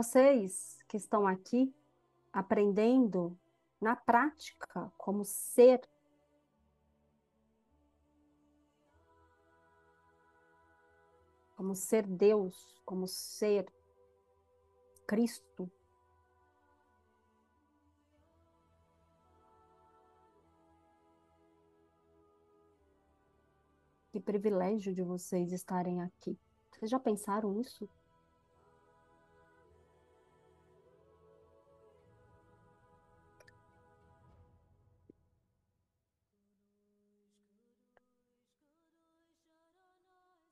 [0.00, 1.74] vocês que estão aqui
[2.32, 3.38] aprendendo
[3.78, 5.86] na prática como ser
[11.54, 13.70] como ser Deus, como ser
[15.06, 15.70] Cristo.
[24.10, 26.38] Que privilégio de vocês estarem aqui.
[26.70, 27.86] Vocês já pensaram isso?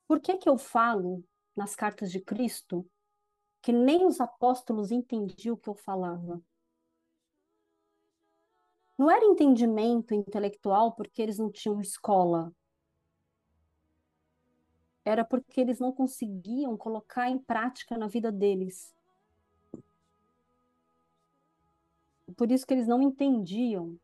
[0.09, 1.23] Por que que eu falo
[1.55, 2.83] nas cartas de Cristo
[3.61, 6.41] que nem os apóstolos entendiam o que eu falava?
[8.97, 12.51] Não era entendimento intelectual porque eles não tinham escola.
[15.05, 18.95] Era porque eles não conseguiam colocar em prática na vida deles.
[22.35, 23.95] Por isso que eles não entendiam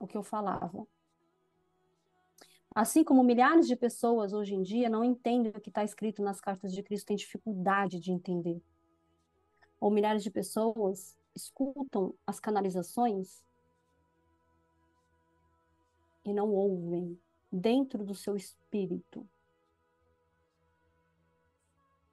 [0.00, 0.84] o que eu falava.
[2.78, 6.40] Assim como milhares de pessoas hoje em dia não entendem o que está escrito nas
[6.40, 8.62] cartas de Cristo, têm dificuldade de entender.
[9.80, 13.44] Ou milhares de pessoas escutam as canalizações
[16.24, 17.20] e não ouvem
[17.50, 19.28] dentro do seu espírito.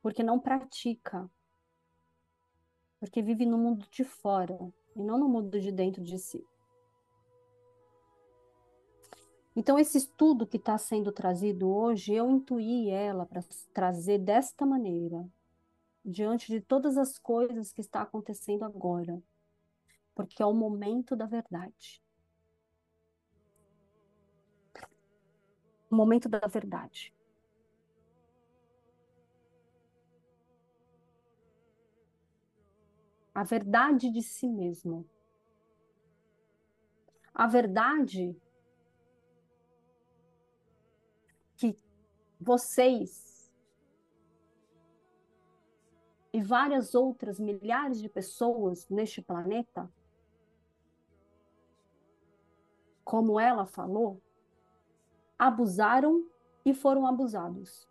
[0.01, 1.29] Porque não pratica.
[2.99, 4.57] Porque vive no mundo de fora
[4.95, 6.43] e não no mundo de dentro de si.
[9.55, 13.41] Então, esse estudo que está sendo trazido hoje, eu intuí ela para
[13.73, 15.25] trazer desta maneira,
[16.03, 19.23] diante de todas as coisas que está acontecendo agora,
[20.13, 22.03] porque é o momento da verdade.
[25.89, 27.13] O momento da verdade.
[33.33, 35.07] A verdade de si mesmo.
[37.33, 38.35] A verdade
[42.39, 43.51] vocês
[46.33, 49.89] e várias outras milhares de pessoas neste planeta,
[53.05, 54.21] como ela falou,
[55.39, 56.27] abusaram
[56.65, 57.87] e foram abusados.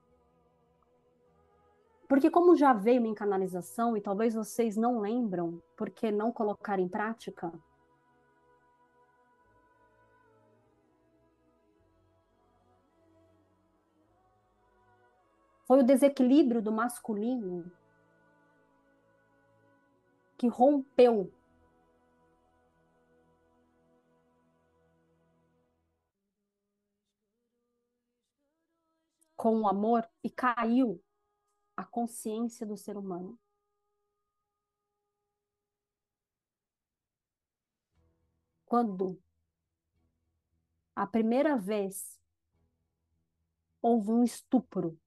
[2.06, 6.88] Porque como já veio uma canalização e talvez vocês não lembram porque não colocaram em
[6.88, 7.50] prática,
[15.66, 17.72] Foi o desequilíbrio do masculino
[20.36, 21.32] que rompeu
[29.34, 31.02] com o amor e caiu
[31.76, 33.38] a consciência do ser humano.
[38.66, 39.18] Quando
[40.94, 42.20] a primeira vez
[43.80, 44.98] houve um estupro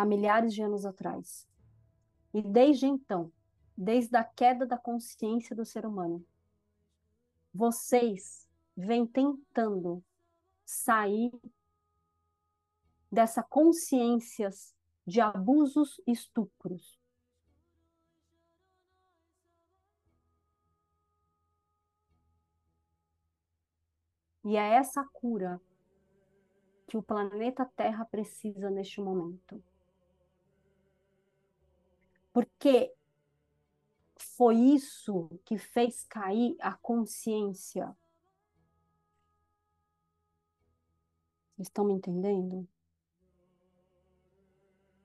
[0.00, 1.46] há milhares de anos atrás.
[2.32, 3.30] E desde então,
[3.76, 6.24] desde a queda da consciência do ser humano,
[7.52, 10.02] vocês vêm tentando
[10.64, 11.30] sair
[13.12, 14.48] dessa consciência
[15.06, 16.98] de abusos e estupros.
[24.44, 25.60] E é essa cura
[26.86, 29.62] que o planeta Terra precisa neste momento
[32.32, 32.94] porque
[34.16, 37.94] foi isso que fez cair a consciência.
[41.58, 42.66] Estão me entendendo?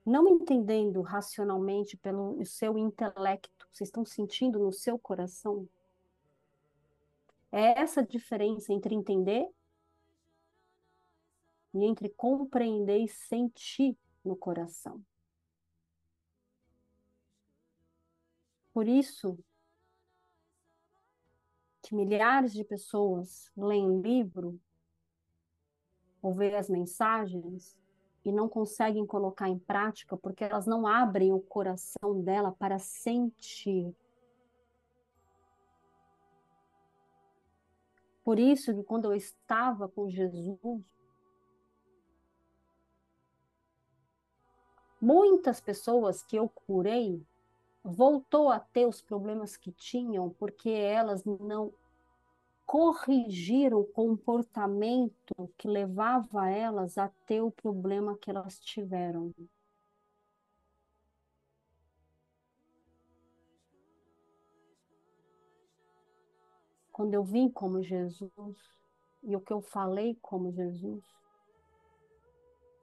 [0.06, 5.68] Não entendendo racionalmente pelo seu intelecto, vocês estão sentindo no seu coração?
[7.52, 9.50] É essa diferença entre entender
[11.74, 15.04] e entre compreender e sentir no coração.
[18.76, 19.40] Por isso
[21.82, 24.60] que milhares de pessoas leem livro
[26.22, 27.80] ou veem as mensagens
[28.26, 33.96] e não conseguem colocar em prática porque elas não abrem o coração dela para sentir.
[38.26, 40.84] Por isso que quando eu estava com Jesus,
[45.00, 47.26] muitas pessoas que eu curei
[47.86, 51.72] voltou a ter os problemas que tinham porque elas não
[52.66, 59.32] corrigir o comportamento que levava elas a ter o problema que elas tiveram.
[66.92, 68.58] Quando eu vim como Jesus
[69.22, 71.04] e o que eu falei como Jesus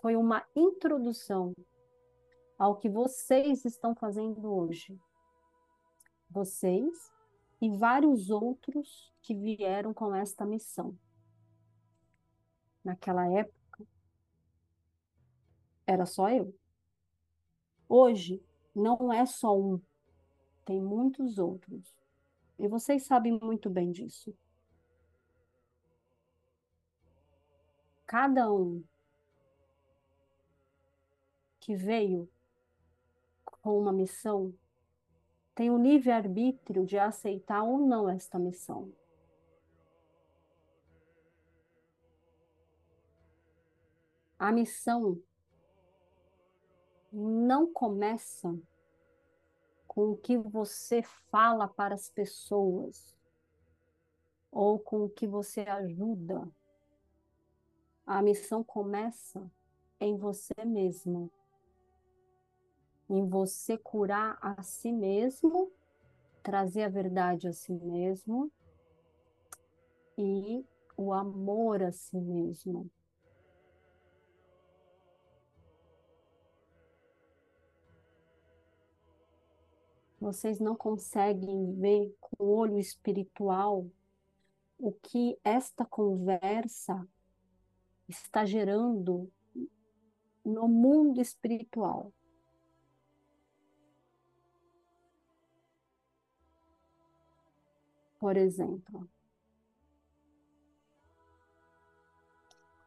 [0.00, 1.52] foi uma introdução
[2.62, 4.96] ao que vocês estão fazendo hoje.
[6.30, 7.12] Vocês
[7.60, 10.96] e vários outros que vieram com esta missão.
[12.84, 13.84] Naquela época,
[15.84, 16.56] era só eu.
[17.88, 18.40] Hoje,
[18.72, 19.82] não é só um,
[20.64, 21.92] tem muitos outros.
[22.60, 24.32] E vocês sabem muito bem disso.
[28.06, 28.84] Cada um
[31.58, 32.30] que veio
[33.62, 34.52] com uma missão
[35.54, 38.92] tem o livre-arbítrio de aceitar ou não esta missão.
[44.38, 45.22] A missão
[47.12, 48.58] não começa
[49.86, 53.14] com o que você fala para as pessoas
[54.50, 56.50] ou com o que você ajuda.
[58.06, 59.48] A missão começa
[60.00, 61.30] em você mesmo
[63.12, 65.70] em você curar a si mesmo,
[66.42, 68.50] trazer a verdade a si mesmo
[70.16, 70.64] e
[70.96, 72.90] o amor a si mesmo.
[80.18, 83.86] Vocês não conseguem ver com o olho espiritual
[84.78, 87.06] o que esta conversa
[88.08, 89.30] está gerando
[90.42, 92.10] no mundo espiritual.
[98.22, 99.10] Por exemplo.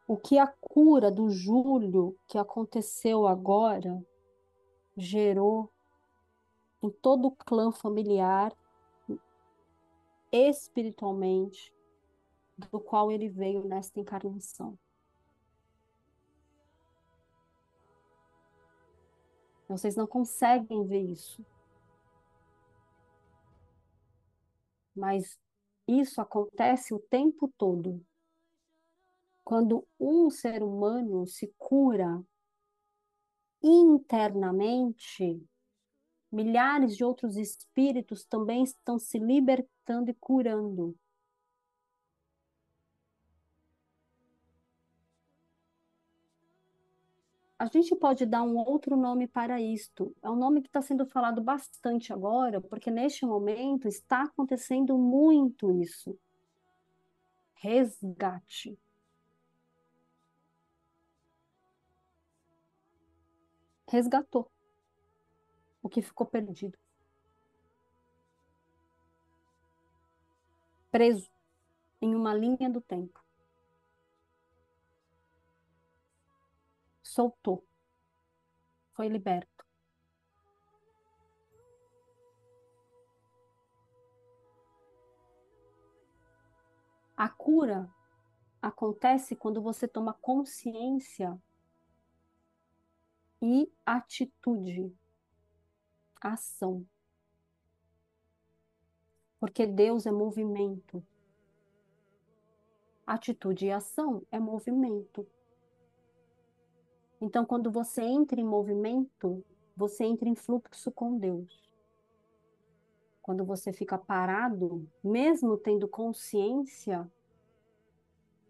[0.08, 4.02] O que a cura do Júlio que aconteceu agora
[4.96, 5.70] gerou
[6.82, 8.56] em todo o clã familiar,
[10.32, 11.76] espiritualmente,
[12.58, 14.80] do qual ele veio nesta encarnação.
[19.68, 21.46] Vocês não conseguem ver isso.
[24.96, 25.38] Mas
[25.88, 28.04] isso acontece o tempo todo.
[29.44, 32.24] Quando um ser humano se cura
[33.62, 35.44] internamente,
[36.32, 40.98] milhares de outros espíritos também estão se libertando e curando.
[47.58, 50.14] A gente pode dar um outro nome para isto.
[50.22, 55.72] É um nome que está sendo falado bastante agora, porque neste momento está acontecendo muito
[55.72, 56.18] isso.
[57.56, 58.78] Resgate.
[63.88, 64.52] Resgatou
[65.82, 66.78] o que ficou perdido.
[70.92, 71.30] Preso
[72.02, 73.25] em uma linha do tempo.
[77.16, 77.66] Soltou,
[78.92, 79.66] foi liberto.
[87.16, 87.90] A cura
[88.62, 91.42] acontece quando você toma consciência
[93.42, 94.94] e atitude,
[96.20, 96.86] ação.
[99.40, 101.02] Porque Deus é movimento.
[103.08, 105.26] Atitude e ação é movimento.
[107.26, 109.44] Então, quando você entra em movimento,
[109.76, 111.68] você entra em fluxo com Deus.
[113.20, 117.12] Quando você fica parado, mesmo tendo consciência,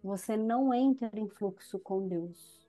[0.04, 2.68] você não entra em fluxo com Deus.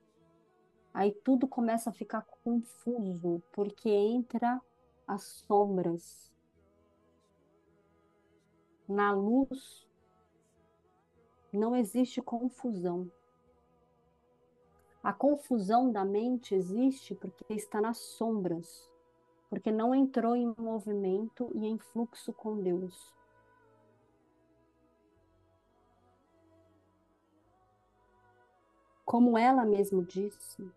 [0.93, 4.61] Aí tudo começa a ficar confuso, porque entra
[5.05, 6.33] as sombras.
[8.87, 9.85] Na luz
[11.51, 13.11] não existe confusão.
[15.07, 18.91] A confusão da mente existe porque está nas sombras,
[19.49, 23.15] porque não entrou em movimento e em fluxo com Deus.
[29.05, 30.69] Como ela mesma disse,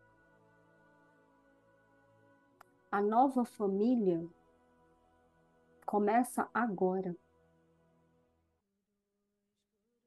[2.89, 4.25] a nova família
[5.85, 7.17] começa agora.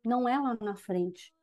[0.01, 1.35] Não é lá na frente.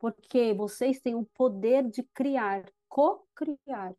[0.00, 3.94] Porque vocês têm o poder de criar, co-criar.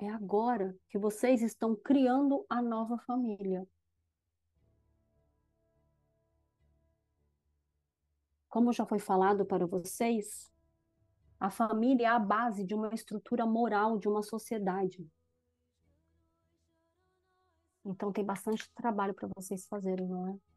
[0.00, 3.64] É agora que vocês estão criando a nova família.
[8.48, 10.52] Como já foi falado para vocês,
[11.38, 15.08] a família é a base de uma estrutura moral de uma sociedade.
[17.84, 20.51] Então tem bastante trabalho para vocês fazerem, não é?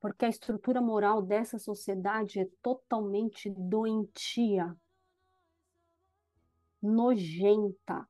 [0.00, 4.76] Porque a estrutura moral dessa sociedade é totalmente doentia,
[6.80, 8.08] nojenta.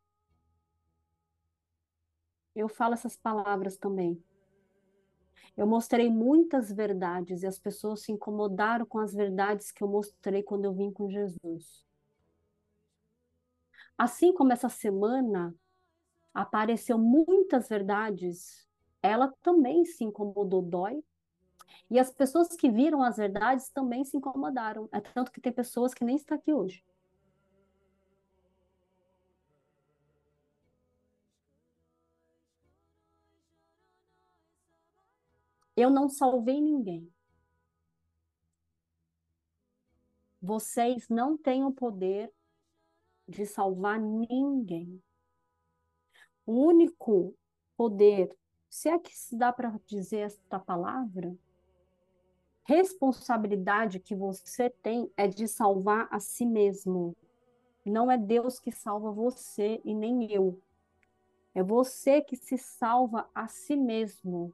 [2.54, 4.22] Eu falo essas palavras também.
[5.56, 10.42] Eu mostrei muitas verdades e as pessoas se incomodaram com as verdades que eu mostrei
[10.42, 11.84] quando eu vim com Jesus.
[13.96, 15.52] Assim como essa semana
[16.32, 18.68] apareceu muitas verdades,
[19.02, 21.02] ela também se incomodou, dói.
[21.90, 24.88] E as pessoas que viram as verdades também se incomodaram.
[24.92, 26.84] É tanto que tem pessoas que nem estão aqui hoje.
[35.76, 37.08] Eu não salvei ninguém.
[40.42, 42.32] Vocês não têm o poder
[43.28, 45.02] de salvar ninguém.
[46.44, 47.36] O único
[47.76, 48.34] poder,
[48.68, 51.36] se é que se dá para dizer esta palavra,
[52.68, 57.16] responsabilidade que você tem é de salvar a si mesmo.
[57.82, 60.60] Não é Deus que salva você e nem eu.
[61.54, 64.52] É você que se salva a si mesmo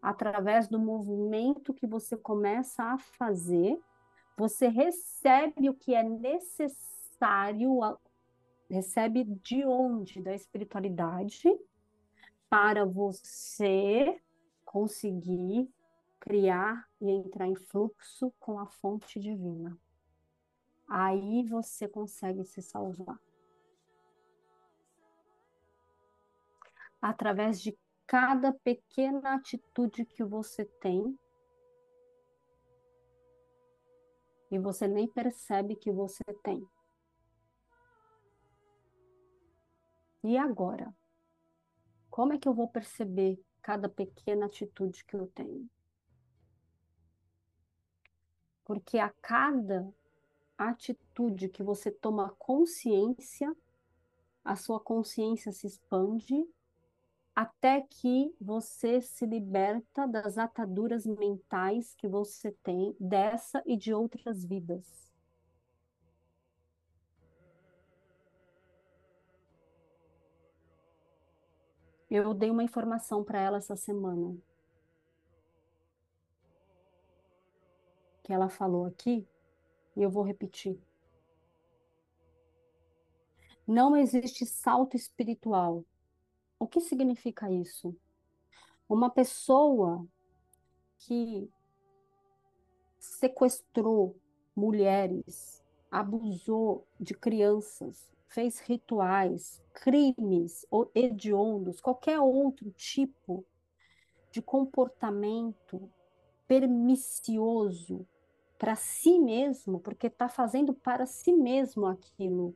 [0.00, 3.78] através do movimento que você começa a fazer.
[4.38, 7.80] Você recebe o que é necessário
[8.70, 10.22] recebe de onde?
[10.22, 11.54] Da espiritualidade
[12.48, 14.18] para você
[14.64, 15.68] conseguir
[16.22, 19.76] criar e entrar em fluxo com a fonte divina.
[20.88, 23.18] Aí você consegue se salvar.
[27.00, 27.76] Através de
[28.06, 31.18] cada pequena atitude que você tem,
[34.48, 36.64] e você nem percebe que você tem.
[40.22, 40.94] E agora?
[42.08, 45.68] Como é que eu vou perceber cada pequena atitude que eu tenho?
[48.72, 49.86] Porque a cada
[50.56, 53.54] atitude que você toma consciência,
[54.42, 56.48] a sua consciência se expande
[57.36, 64.42] até que você se liberta das ataduras mentais que você tem dessa e de outras
[64.42, 65.12] vidas.
[72.10, 74.34] Eu dei uma informação para ela essa semana.
[78.22, 79.26] Que ela falou aqui,
[79.96, 80.80] e eu vou repetir.
[83.66, 85.84] Não existe salto espiritual.
[86.58, 87.96] O que significa isso?
[88.88, 90.06] Uma pessoa
[90.98, 91.50] que
[92.98, 94.16] sequestrou
[94.54, 103.44] mulheres, abusou de crianças, fez rituais, crimes hediondos, qualquer outro tipo
[104.30, 105.90] de comportamento
[106.46, 108.06] pernicioso
[108.62, 112.54] para si mesmo, porque está fazendo para si mesmo aquilo.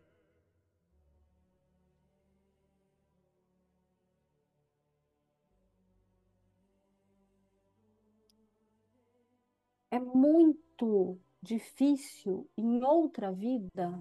[9.90, 14.00] É muito difícil em outra vida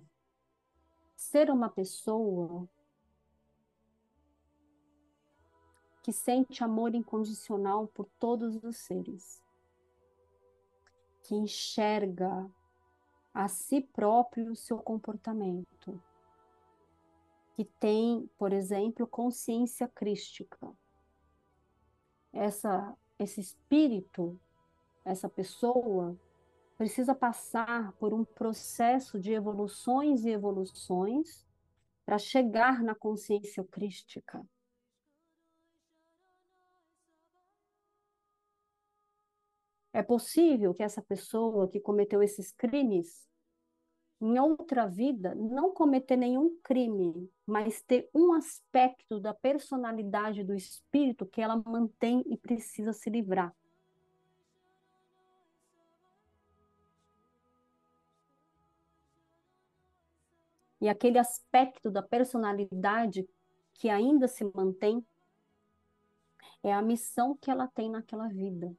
[1.16, 2.70] ser uma pessoa
[6.04, 9.42] que sente amor incondicional por todos os seres,
[11.26, 12.48] que enxerga
[13.34, 16.02] a si próprio o seu comportamento,
[17.54, 20.72] que tem, por exemplo, consciência crística.
[22.32, 24.40] Essa, esse espírito,
[25.04, 26.16] essa pessoa,
[26.78, 31.46] precisa passar por um processo de evoluções e evoluções
[32.06, 34.46] para chegar na consciência crística.
[39.96, 43.26] É possível que essa pessoa que cometeu esses crimes,
[44.20, 51.26] em outra vida, não cometer nenhum crime, mas ter um aspecto da personalidade do espírito
[51.26, 53.56] que ela mantém e precisa se livrar.
[60.82, 63.28] e aquele aspecto da personalidade
[63.74, 65.04] que ainda se mantém
[66.62, 68.76] é a missão que ela tem naquela vida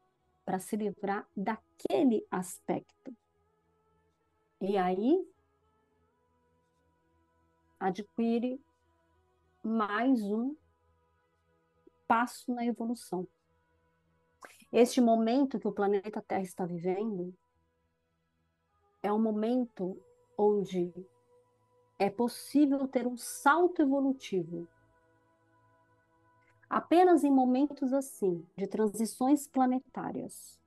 [0.47, 3.15] para se livrar daquele aspecto.
[4.61, 5.29] E aí
[7.81, 8.59] adquire
[9.63, 10.57] mais um
[12.07, 13.27] passo na evolução.
[14.73, 17.35] Este momento que o planeta Terra está vivendo
[19.03, 20.01] é um momento
[20.39, 20.93] onde
[21.99, 24.69] é possível ter um salto evolutivo.
[26.69, 30.59] Apenas em momentos assim, de transições planetárias.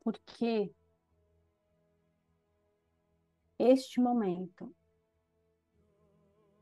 [0.00, 0.72] Porque
[3.58, 4.74] este momento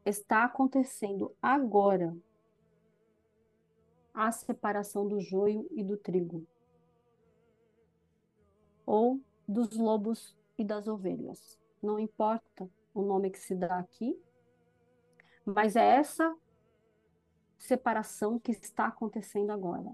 [0.05, 2.17] está acontecendo agora
[4.15, 6.47] a separação do joio e do trigo,
[8.87, 11.59] ou dos lobos e das ovelhas.
[11.83, 14.19] Não importa o nome que se dá aqui,
[15.45, 16.35] mas é essa
[17.67, 19.93] separação que está acontecendo agora.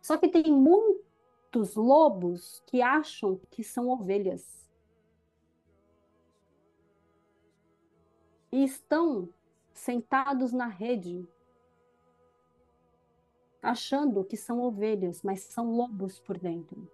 [0.00, 4.68] Só que tem muitos lobos que acham que são ovelhas.
[8.50, 9.28] E estão
[9.72, 11.26] sentados na rede
[13.62, 16.90] achando que são ovelhas, mas são lobos por dentro.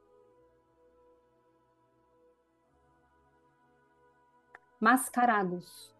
[4.78, 5.97] Mascarados.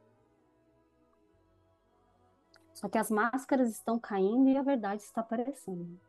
[2.79, 6.01] Só que as máscaras estão caindo e a verdade está aparecendo.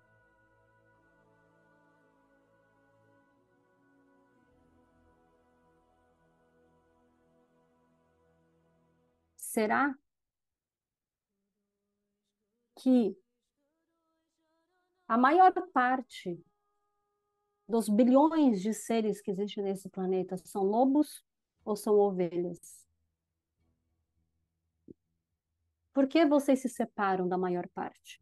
[9.35, 9.97] Será
[12.75, 13.17] que
[15.07, 16.39] a maior parte
[17.67, 21.25] dos bilhões de seres que existem nesse planeta são lobos
[21.65, 22.78] ou são ovelhas?
[25.93, 28.21] Por que vocês se separam da maior parte?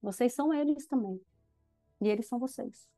[0.00, 1.20] Vocês são eles também.
[2.00, 2.88] E eles são vocês.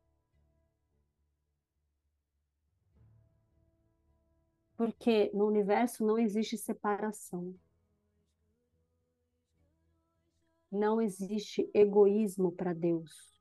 [4.76, 7.58] Porque no universo não existe separação.
[10.70, 13.40] Não existe egoísmo para Deus.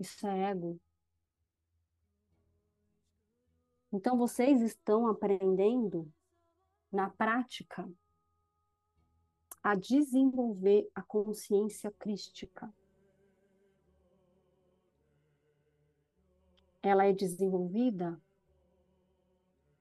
[0.00, 0.80] Isso é ego.
[3.92, 6.12] Então vocês estão aprendendo
[6.92, 7.88] na prática
[9.62, 12.72] a desenvolver a consciência crística.
[16.82, 18.20] Ela é desenvolvida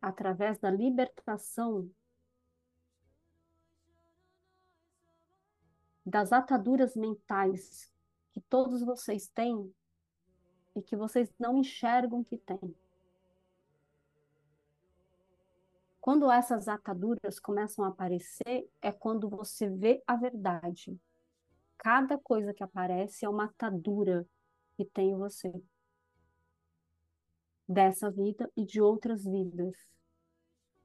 [0.01, 1.89] através da libertação
[6.05, 7.91] das ataduras mentais
[8.31, 9.73] que todos vocês têm
[10.75, 12.75] e que vocês não enxergam que têm.
[16.07, 20.97] Quando essas ataduras começam a aparecer, é quando você vê a verdade.
[21.77, 24.25] Cada coisa que aparece é uma atadura
[24.77, 25.51] que tem em você.
[27.67, 29.75] Dessa vida e de outras vidas.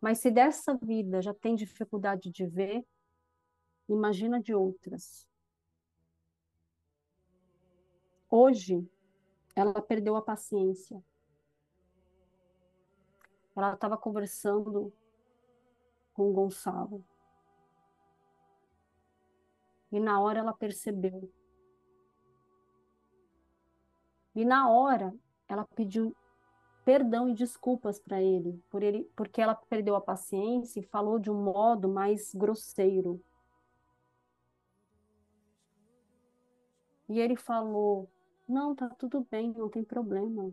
[0.01, 2.85] Mas se dessa vida já tem dificuldade de ver,
[3.89, 5.29] imagina de outras.
[8.29, 8.85] Hoje,
[9.55, 11.01] ela perdeu a paciência.
[13.55, 14.93] Ela estava conversando
[16.23, 17.05] com Gonçalo.
[19.91, 21.31] E na hora ela percebeu.
[24.35, 25.13] E na hora
[25.49, 26.17] ela pediu
[26.85, 31.31] perdão e desculpas para ele, por ele, porque ela perdeu a paciência e falou de
[31.31, 33.23] um modo mais grosseiro.
[37.09, 38.09] E ele falou:
[38.49, 40.53] Não, tá tudo bem, não tem problema.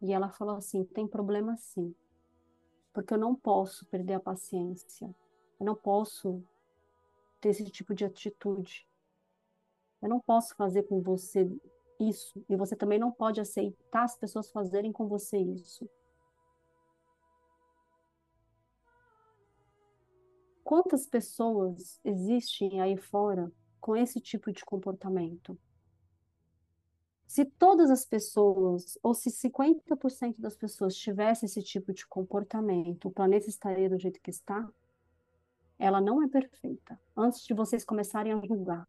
[0.00, 1.94] E ela falou assim: Tem problema sim,
[3.00, 5.06] porque eu não posso perder a paciência,
[5.58, 6.42] eu não posso
[7.40, 8.86] ter esse tipo de atitude.
[10.02, 11.50] Eu não posso fazer com você
[11.98, 15.88] isso, e você também não pode aceitar as pessoas fazerem com você isso.
[20.62, 25.58] Quantas pessoas existem aí fora com esse tipo de comportamento.
[27.30, 33.10] Se todas as pessoas, ou se 50% das pessoas tivessem esse tipo de comportamento, o
[33.12, 34.68] planeta estaria do jeito que está?
[35.78, 37.00] Ela não é perfeita.
[37.16, 38.84] Antes de vocês começarem a julgar.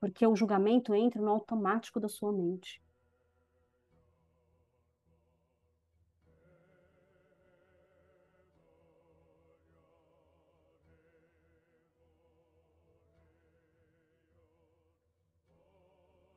[0.00, 2.82] Porque o julgamento entra no automático da sua mente.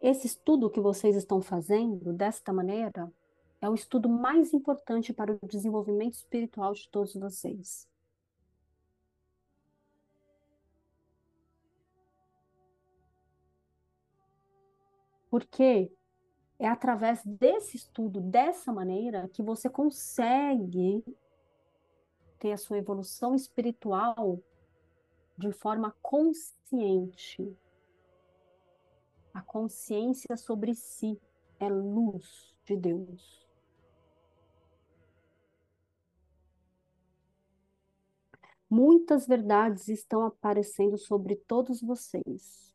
[0.03, 3.09] Esse estudo que vocês estão fazendo desta maneira
[3.61, 7.87] é o estudo mais importante para o desenvolvimento espiritual de todos vocês.
[15.29, 15.89] Porque
[16.59, 21.01] é através desse estudo, dessa maneira, que você consegue
[22.39, 24.37] ter a sua evolução espiritual
[25.37, 27.57] de forma consciente.
[29.33, 31.19] A consciência sobre si
[31.59, 33.43] é luz de Deus.
[38.69, 42.73] Muitas verdades estão aparecendo sobre todos vocês.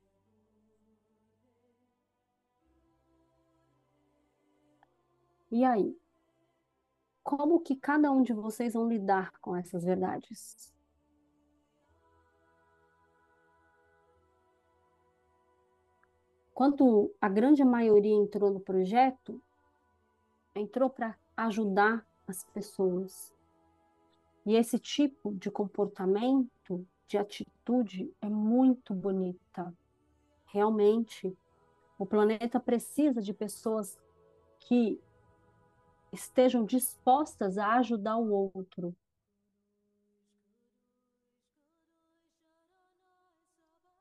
[5.51, 5.99] E aí?
[7.23, 10.73] Como que cada um de vocês vão lidar com essas verdades?
[16.59, 19.41] Quando a grande maioria entrou no projeto,
[20.57, 23.33] entrou para ajudar as pessoas.
[24.45, 29.73] E esse tipo de comportamento, de atitude, é muito bonita.
[30.47, 31.33] Realmente,
[31.97, 33.97] o planeta precisa de pessoas
[34.59, 35.01] que
[36.13, 38.93] estejam dispostas a ajudar o outro.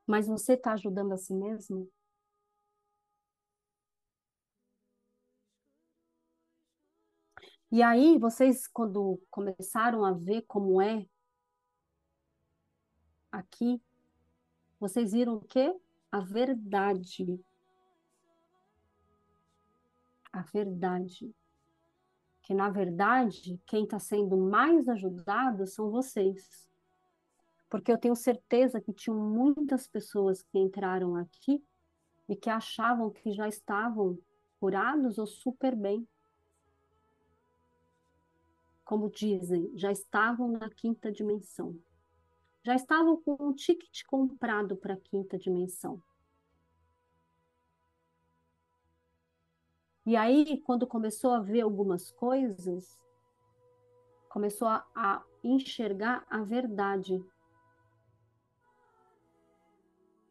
[0.04, 1.88] Mas você está ajudando a si mesmo?
[7.70, 11.06] E aí, vocês, quando começaram a ver como é
[13.30, 13.78] aqui,
[14.80, 15.78] vocês viram o quê?
[16.10, 17.38] A verdade.
[20.32, 21.30] A verdade.
[22.40, 26.70] Que, na verdade, quem está sendo mais ajudado são vocês.
[27.68, 31.62] Porque eu tenho certeza que tinham muitas pessoas que entraram aqui
[32.26, 34.18] e que achavam que já estavam
[34.58, 36.08] curados ou super bem
[38.88, 41.78] como dizem, já estavam na quinta dimensão.
[42.64, 46.02] Já estavam com um ticket comprado para a quinta dimensão.
[50.06, 52.98] E aí, quando começou a ver algumas coisas,
[54.30, 57.22] começou a, a enxergar a verdade.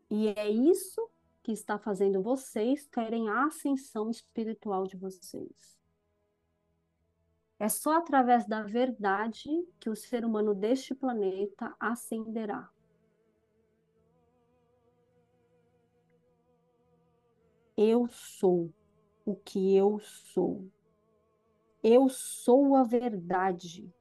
[0.09, 1.07] E é isso
[1.43, 5.76] que está fazendo vocês terem a ascensão espiritual de vocês.
[7.59, 12.69] É só através da verdade que o ser humano deste planeta ascenderá.
[17.75, 18.71] Eu sou
[19.25, 20.69] o que eu sou.
[21.83, 23.91] Eu sou a verdade.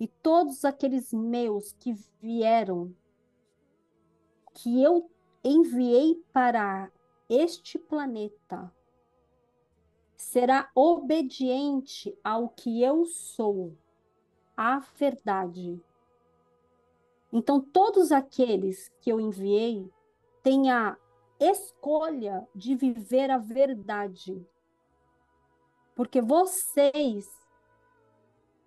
[0.00, 2.94] E todos aqueles meus que vieram,
[4.54, 5.10] que eu
[5.42, 6.90] enviei para
[7.28, 8.72] este planeta,
[10.18, 13.72] será obediente ao que eu sou,
[14.56, 15.80] à verdade.
[17.32, 19.88] Então, todos aqueles que eu enviei
[20.42, 20.96] têm a
[21.38, 24.44] escolha de viver a verdade.
[25.94, 27.30] Porque vocês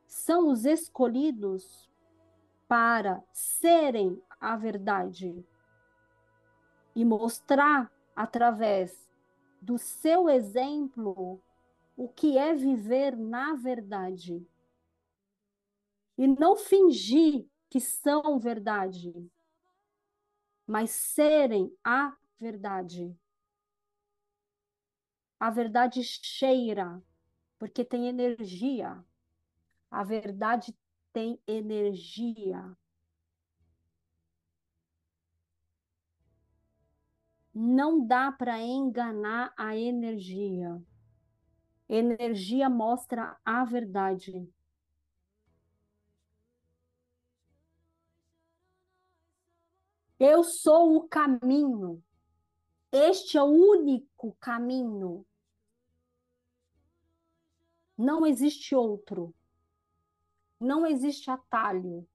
[0.07, 1.89] são os escolhidos
[2.67, 5.45] para serem a verdade
[6.95, 9.10] e mostrar através
[9.61, 11.39] do seu exemplo
[11.95, 14.45] o que é viver na verdade.
[16.17, 19.13] E não fingir que são verdade,
[20.65, 23.15] mas serem a verdade.
[25.39, 27.01] A verdade cheira,
[27.57, 29.03] porque tem energia.
[29.89, 30.75] A verdade
[31.13, 32.75] tem energia.
[37.53, 40.81] Não dá para enganar a energia.
[41.89, 44.49] Energia mostra a verdade.
[50.17, 52.01] Eu sou o caminho.
[52.91, 55.25] Este é o único caminho.
[57.97, 59.33] Não existe outro.
[60.59, 62.07] Não existe atalho.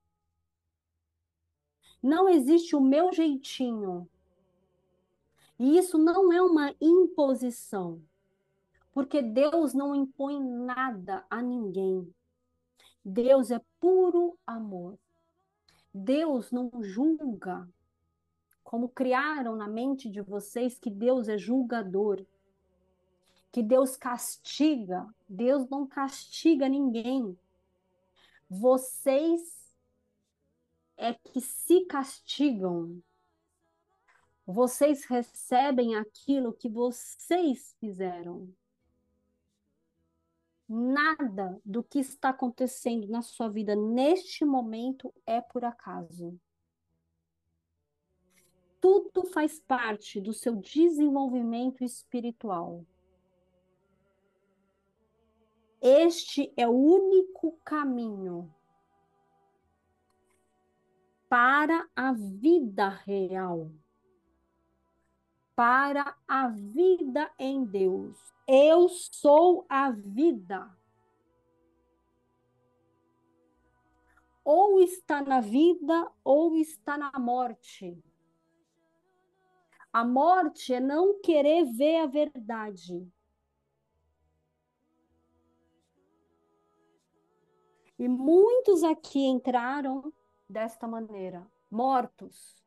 [2.02, 4.08] Não existe o meu jeitinho.
[5.58, 8.02] E isso não é uma imposição.
[8.92, 12.12] Porque Deus não impõe nada a ninguém.
[13.04, 14.98] Deus é puro amor.
[15.92, 17.66] Deus não julga,
[18.62, 22.24] como criaram na mente de vocês que Deus é julgador,
[23.50, 25.08] que Deus castiga.
[25.28, 27.38] Deus não castiga ninguém.
[28.50, 29.72] Vocês
[30.96, 33.02] é que se castigam.
[34.46, 38.48] Vocês recebem aquilo que vocês fizeram.
[40.68, 46.38] Nada do que está acontecendo na sua vida neste momento é por acaso.
[48.80, 52.84] Tudo faz parte do seu desenvolvimento espiritual.
[55.80, 58.52] Este é o único caminho
[61.28, 63.70] para a vida real,
[65.56, 68.18] para a vida em Deus.
[68.46, 70.70] Eu sou a vida.
[74.44, 77.98] Ou está na vida ou está na morte.
[79.90, 83.10] A morte é não querer ver a verdade.
[87.98, 90.12] E muitos aqui entraram
[90.46, 92.65] desta maneira, mortos.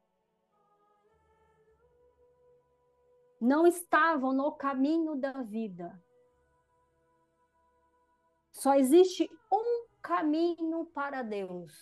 [3.40, 6.02] Não estavam no caminho da vida.
[8.52, 11.74] Só existe um caminho para Deus.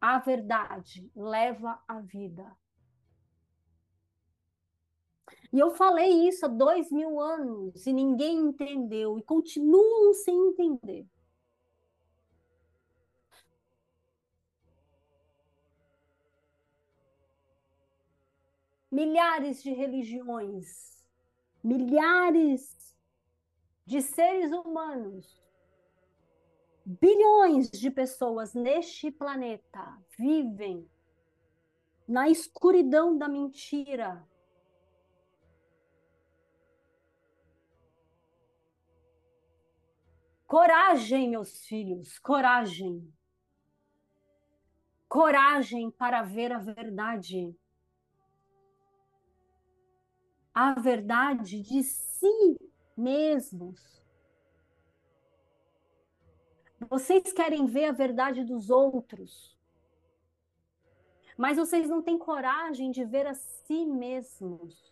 [0.00, 2.56] A verdade leva à vida.
[5.52, 11.06] E eu falei isso há dois mil anos e ninguém entendeu e continuam sem entender.
[19.00, 21.02] Milhares de religiões,
[21.64, 22.94] milhares
[23.86, 25.42] de seres humanos,
[26.84, 30.86] bilhões de pessoas neste planeta vivem
[32.06, 34.22] na escuridão da mentira,
[40.46, 43.10] Coragem, meus filhos, coragem.
[45.08, 47.56] Coragem para ver a verdade.
[50.54, 52.58] A verdade de si
[52.96, 54.02] mesmos.
[56.88, 59.56] Vocês querem ver a verdade dos outros,
[61.36, 64.90] mas vocês não têm coragem de ver a si mesmos.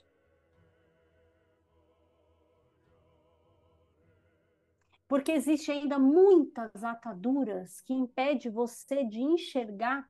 [5.09, 10.07] porque existe ainda muitas ataduras que impedem você de enxergar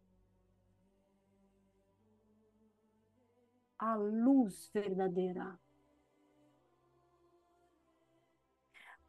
[3.78, 5.58] a luz verdadeira.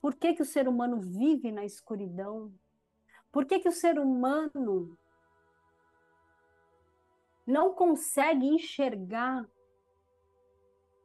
[0.02, 2.54] Por que, que o ser humano vive na escuridão?
[3.32, 4.98] Por que, que o ser humano
[7.46, 9.50] não consegue enxergar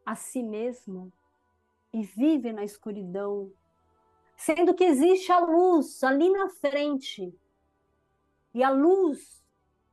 [0.07, 1.13] a si mesmo
[1.93, 3.53] e vive na escuridão?
[4.37, 7.35] sendo que existe a luz ali na frente.
[8.53, 9.44] E a luz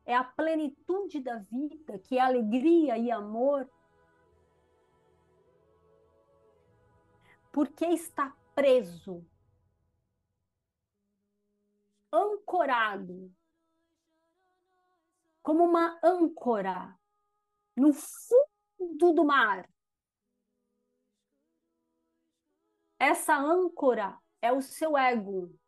[0.05, 3.69] é a plenitude da vida, que é alegria e amor.
[7.51, 9.25] Porque está preso,
[12.11, 13.33] ancorado,
[15.41, 16.97] como uma âncora
[17.75, 19.67] no fundo do mar.
[22.99, 25.59] Essa âncora é o seu ego.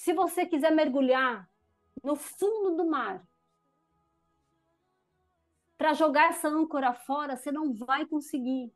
[0.00, 1.46] Se você quiser mergulhar
[2.02, 3.22] no fundo do mar,
[5.76, 8.72] para jogar essa âncora fora, você não vai conseguir.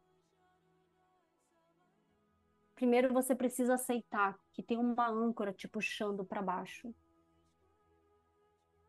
[2.74, 6.94] Primeiro você precisa aceitar que tem uma âncora te puxando para baixo.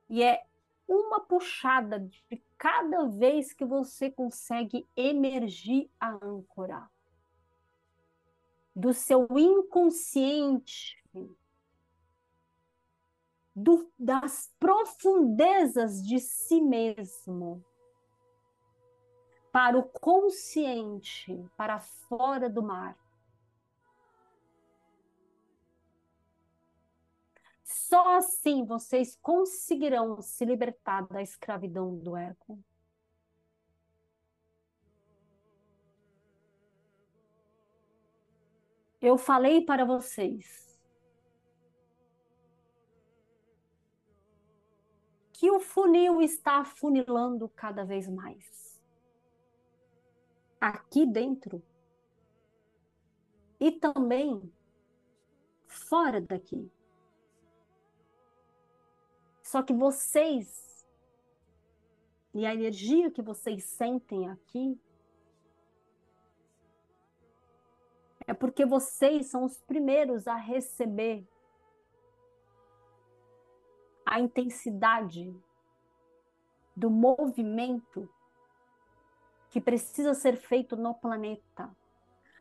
[0.09, 0.45] E é
[0.85, 6.91] uma puxada de cada vez que você consegue emergir a âncora
[8.75, 11.01] do seu inconsciente,
[13.55, 17.63] do, das profundezas de si mesmo,
[19.51, 22.97] para o consciente, para fora do mar.
[27.63, 32.59] Só assim vocês conseguirão se libertar da escravidão do ego.
[39.01, 40.64] Eu falei para vocês
[45.45, 48.81] que o funil está afunilando cada vez mais.
[50.59, 51.61] Aqui dentro
[53.59, 54.51] e também
[55.67, 56.67] fora daqui.
[59.43, 60.83] Só que vocês
[62.33, 64.81] e a energia que vocês sentem aqui
[68.25, 71.23] é porque vocês são os primeiros a receber
[74.05, 75.35] a intensidade
[76.75, 78.07] do movimento
[79.49, 81.75] que precisa ser feito no planeta,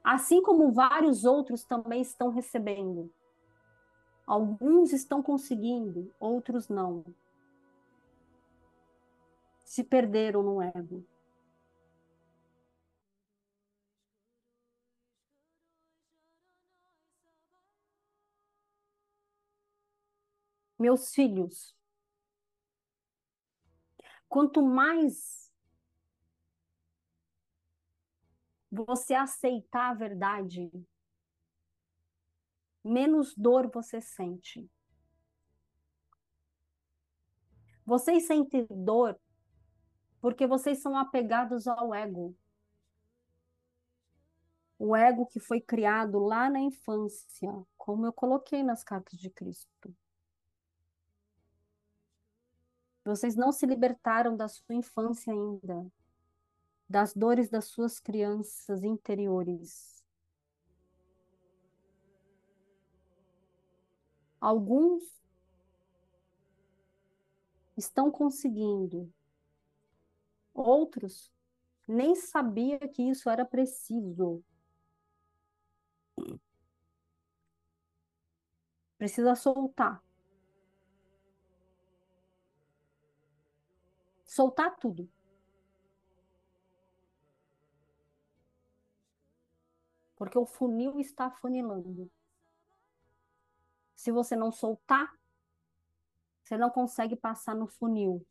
[0.02, 3.10] assim como vários outros também estão recebendo.
[4.26, 7.04] Alguns estão conseguindo, outros não.
[9.64, 11.04] se perderam no ego.
[20.78, 21.74] Meus filhos,
[24.28, 25.52] quanto mais
[28.70, 30.70] você aceitar a verdade,
[32.82, 34.68] menos dor você sente.
[37.86, 39.18] Vocês sentem dor
[40.20, 42.34] porque vocês são apegados ao ego.
[44.78, 49.94] O ego que foi criado lá na infância, como eu coloquei nas cartas de Cristo.
[53.04, 55.86] Vocês não se libertaram da sua infância ainda,
[56.88, 60.04] das dores das suas crianças interiores.
[64.40, 65.02] Alguns
[67.76, 69.12] estão conseguindo,
[70.52, 71.32] outros
[71.86, 74.42] nem sabia que isso era preciso.
[78.96, 80.03] Precisa soltar.
[84.34, 85.08] Soltar tudo.
[90.16, 92.10] Porque o funil está funilando.
[93.94, 95.16] Se você não soltar,
[96.42, 98.26] você não consegue passar no funil.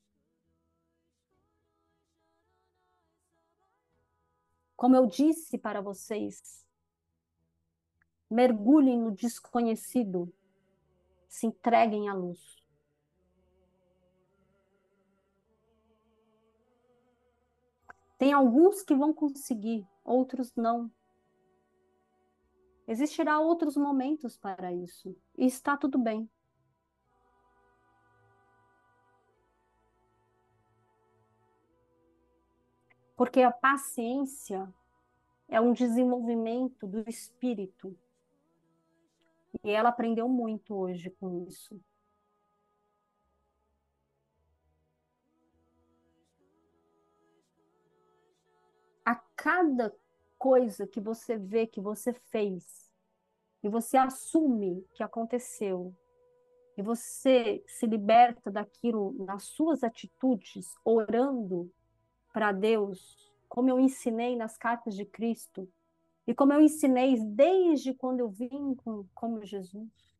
[4.75, 6.67] Como eu disse para vocês,
[8.29, 10.33] mergulhem no desconhecido,
[11.29, 12.62] se entreguem à luz.
[18.23, 20.89] Tem alguns que vão conseguir, outros não.
[22.87, 26.29] Existirá outros momentos para isso, e está tudo bem.
[33.17, 34.73] Porque a paciência
[35.49, 37.93] é um desenvolvimento do espírito.
[39.61, 41.77] E ela aprendeu muito hoje com isso.
[49.43, 49.93] Cada
[50.39, 52.89] coisa que você vê que você fez,
[53.61, 55.93] e você assume que aconteceu,
[56.77, 61.69] e você se liberta daquilo nas suas atitudes, orando
[62.31, 65.69] para Deus, como eu ensinei nas cartas de Cristo,
[66.25, 70.12] e como eu ensinei desde quando eu vim com, como Jesus.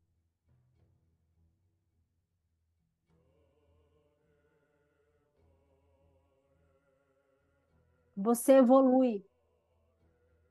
[8.24, 9.22] Você evolui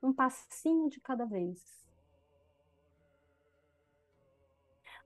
[0.00, 1.60] um passinho de cada vez.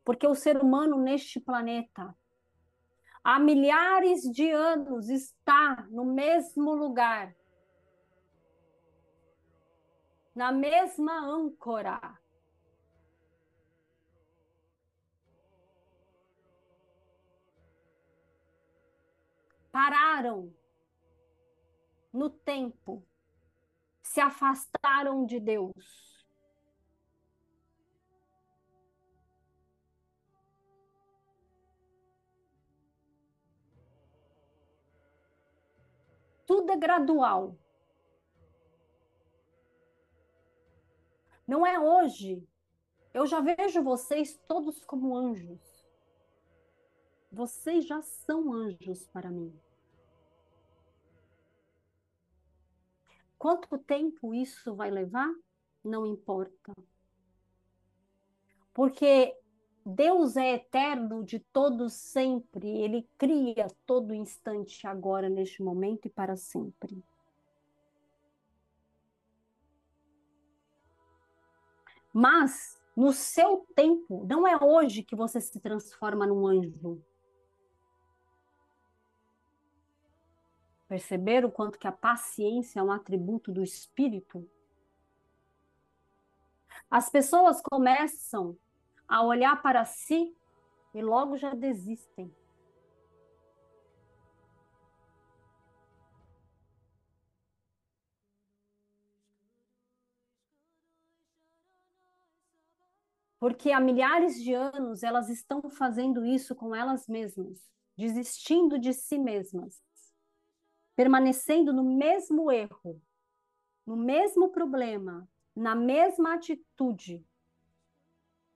[0.05, 2.15] Porque o ser humano neste planeta,
[3.25, 7.35] há milhares de anos, está no mesmo lugar,
[10.35, 12.21] na mesma âncora.
[19.73, 20.53] Pararam
[22.19, 23.07] no tempo,
[24.03, 26.27] se afastaram de Deus.
[36.45, 37.57] Tudo é gradual.
[41.47, 42.45] Não é hoje.
[43.15, 45.61] Eu já vejo vocês todos como anjos.
[47.31, 49.53] Vocês já são anjos para mim.
[53.39, 55.33] Quanto tempo isso vai levar?
[55.85, 56.73] Não importa.
[58.75, 59.35] Porque
[59.87, 66.37] Deus é eterno de todo sempre, ele cria todo instante agora neste momento e para
[66.37, 67.03] sempre.
[72.13, 77.01] Mas no seu tempo, não é hoje que você se transforma num anjo.
[80.89, 84.49] Perceber o quanto que a paciência é um atributo do espírito?
[86.91, 88.57] As pessoas começam
[89.07, 90.35] a olhar para si
[90.95, 92.35] e logo já desistem.
[103.39, 109.19] Porque há milhares de anos elas estão fazendo isso com elas mesmas, desistindo de si
[109.19, 109.87] mesmas
[110.99, 113.01] permanecendo no mesmo erro,
[113.87, 117.25] no mesmo problema, na mesma atitude,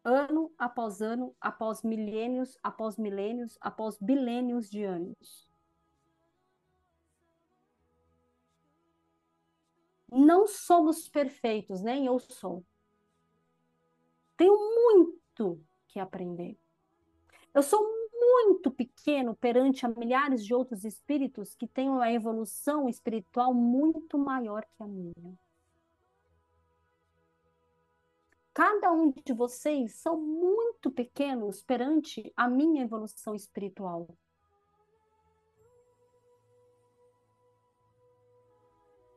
[0.02, 5.48] ano após ano, após milênios, após milênios, após bilênios de anos.
[10.10, 12.64] Não somos perfeitos, nem eu sou.
[14.36, 16.58] Tenho muito que aprender.
[17.54, 23.52] Eu sou muito pequeno perante a milhares de outros espíritos que têm uma evolução espiritual
[23.52, 25.38] muito maior que a minha.
[28.54, 34.06] Cada um de vocês são muito pequenos perante a minha evolução espiritual.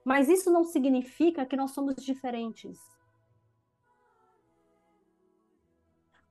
[0.05, 2.79] Mas isso não significa que nós somos diferentes.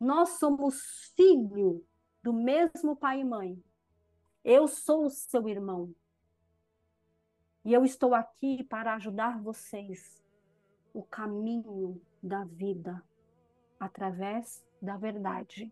[0.00, 1.84] Nós somos filho
[2.24, 3.62] do mesmo pai e mãe.
[4.42, 5.94] Eu sou o seu irmão.
[7.62, 10.24] E eu estou aqui para ajudar vocês
[10.94, 13.04] o caminho da vida
[13.78, 15.70] através da verdade.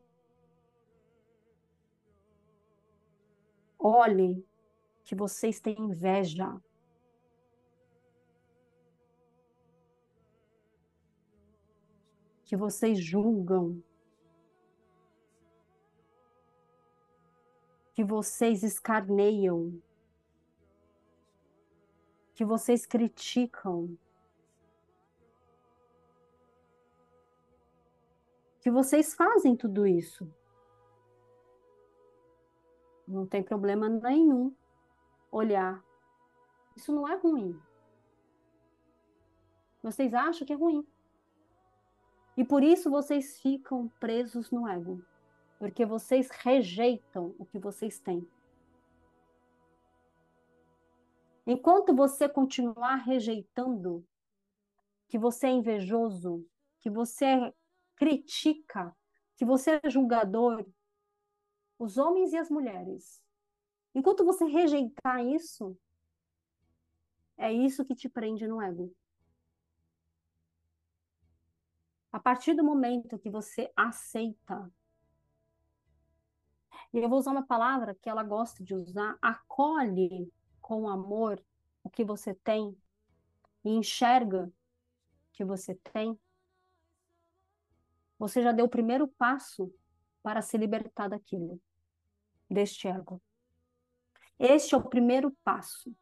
[3.79, 4.45] Olhem
[5.05, 6.61] que vocês têm inveja
[12.45, 13.83] que vocês julgam,
[17.95, 19.81] que vocês escarneiam,
[22.35, 23.97] que vocês criticam,
[28.61, 30.27] que vocês fazem tudo isso.
[33.07, 34.55] Não tem problema nenhum
[35.31, 35.85] olhar.
[36.77, 37.61] Isso não é ruim.
[39.83, 40.87] Vocês acham que é ruim.
[42.37, 45.05] E por isso vocês ficam presos no ego,
[45.63, 48.29] porque vocês rejeitam o que vocês têm.
[51.47, 54.05] Enquanto você continuar rejeitando
[55.07, 56.45] que você é invejoso,
[56.81, 57.55] que você
[57.95, 58.93] critica,
[59.37, 60.67] que você é julgador,
[61.79, 63.23] os homens e as mulheres,
[63.95, 65.79] enquanto você rejeitar isso,
[67.37, 68.93] é isso que te prende no ego.
[72.11, 74.69] A partir do momento que você aceita,
[76.93, 80.31] e eu vou usar uma palavra que ela gosta de usar, acolhe
[80.61, 81.43] com amor
[81.83, 82.77] o que você tem
[83.65, 84.53] e enxerga o
[85.33, 86.19] que você tem,
[88.19, 89.73] você já deu o primeiro passo
[90.23, 91.61] para se libertar daquilo,
[92.49, 93.21] deste ego.
[94.39, 95.95] Este é o primeiro passo.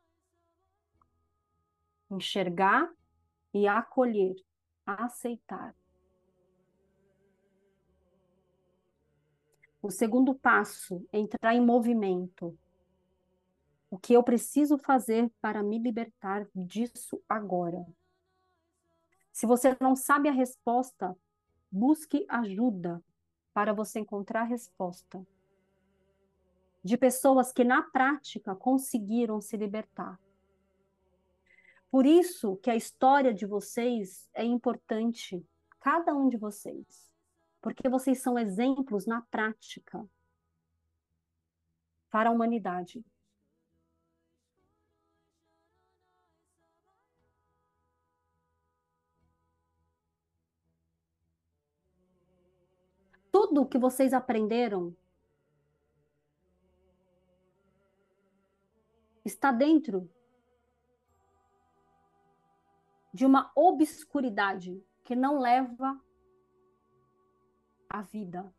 [2.11, 2.91] Enxergar
[3.55, 4.35] e acolher,
[4.85, 5.75] aceitar.
[9.83, 12.57] O segundo passo é entrar em movimento.
[13.91, 17.87] O que eu preciso fazer para me libertar disso agora?
[19.33, 21.17] Se você não sabe a resposta,
[21.73, 23.03] busque ajuda
[23.55, 25.27] para você encontrar a resposta.
[26.85, 30.21] De pessoas que na prática conseguiram se libertar.
[31.91, 35.43] Por isso que a história de vocês é importante,
[35.81, 37.10] cada um de vocês
[37.61, 40.09] porque vocês são exemplos na prática
[42.11, 43.05] para a humanidade.
[53.31, 54.95] Tudo que vocês aprenderam
[59.25, 60.11] está dentro
[63.13, 66.01] de uma obscuridade que não leva
[67.91, 68.55] a vida.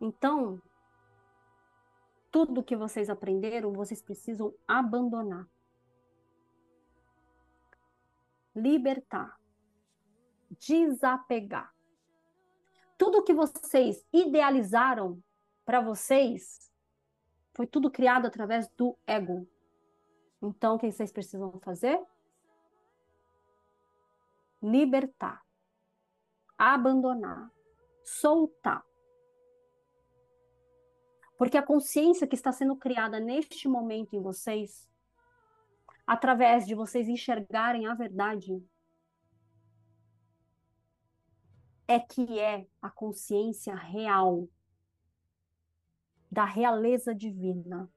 [0.00, 0.60] Então,
[2.30, 5.46] tudo que vocês aprenderam, vocês precisam abandonar.
[8.56, 9.38] Libertar.
[10.58, 11.72] Desapegar.
[12.96, 15.22] Tudo que vocês idealizaram
[15.64, 16.72] para vocês
[17.54, 19.46] foi tudo criado através do ego.
[20.40, 22.02] Então, o que vocês precisam fazer?
[24.62, 25.44] Libertar
[26.70, 27.50] abandonar,
[28.04, 28.84] soltar.
[31.36, 34.88] Porque a consciência que está sendo criada neste momento em vocês,
[36.06, 38.64] através de vocês enxergarem a verdade,
[41.88, 44.48] é que é a consciência real
[46.30, 47.90] da realeza divina.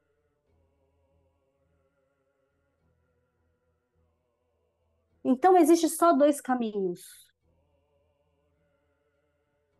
[5.23, 7.24] Então existe só dois caminhos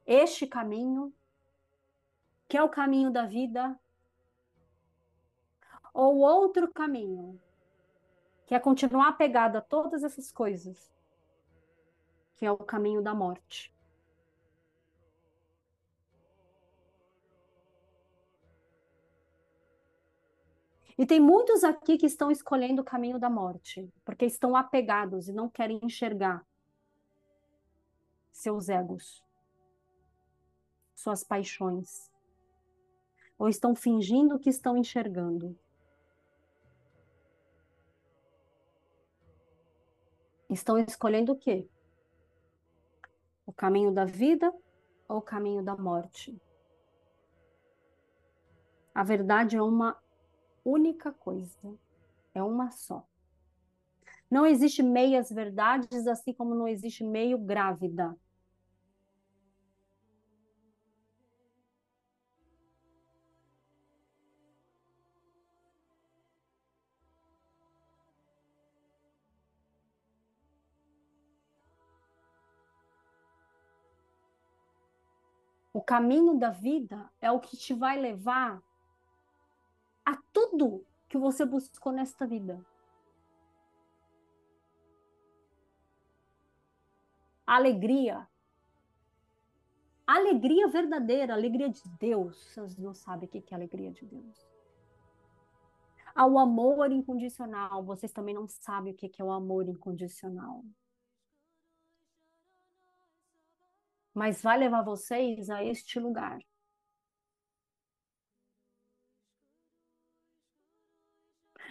[0.06, 1.14] este caminho,
[2.48, 3.80] que é o caminho da vida,
[5.94, 7.40] ou outro caminho,
[8.46, 10.94] que é continuar apegado a todas essas coisas,
[12.36, 13.74] que é o caminho da morte.
[20.98, 25.34] E tem muitos aqui que estão escolhendo o caminho da morte, porque estão apegados e
[25.34, 26.46] não querem enxergar
[28.32, 29.25] seus egos,
[30.96, 32.10] suas paixões,
[33.38, 35.58] ou estão fingindo que estão enxergando.
[40.50, 41.68] Estão escolhendo o quê?
[43.46, 44.54] O caminho da vida
[45.08, 46.40] ou o caminho da morte?
[48.94, 49.98] A verdade é uma
[50.64, 51.78] única coisa,
[52.34, 53.06] é uma só.
[54.32, 58.18] Não existe meias verdades, assim como não existe meio grávida.
[75.76, 78.64] O caminho da vida é o que te vai levar
[80.06, 82.66] a tudo que você buscou nesta vida.
[87.46, 88.26] Alegria.
[90.08, 92.38] Alegria verdadeira, alegria de Deus.
[92.54, 94.48] Vocês não sabem o que é alegria de Deus.
[96.16, 97.84] Ao amor incondicional.
[97.84, 100.64] Vocês também não sabem o que é o amor incondicional.
[104.16, 106.40] Mas vai levar vocês a este lugar.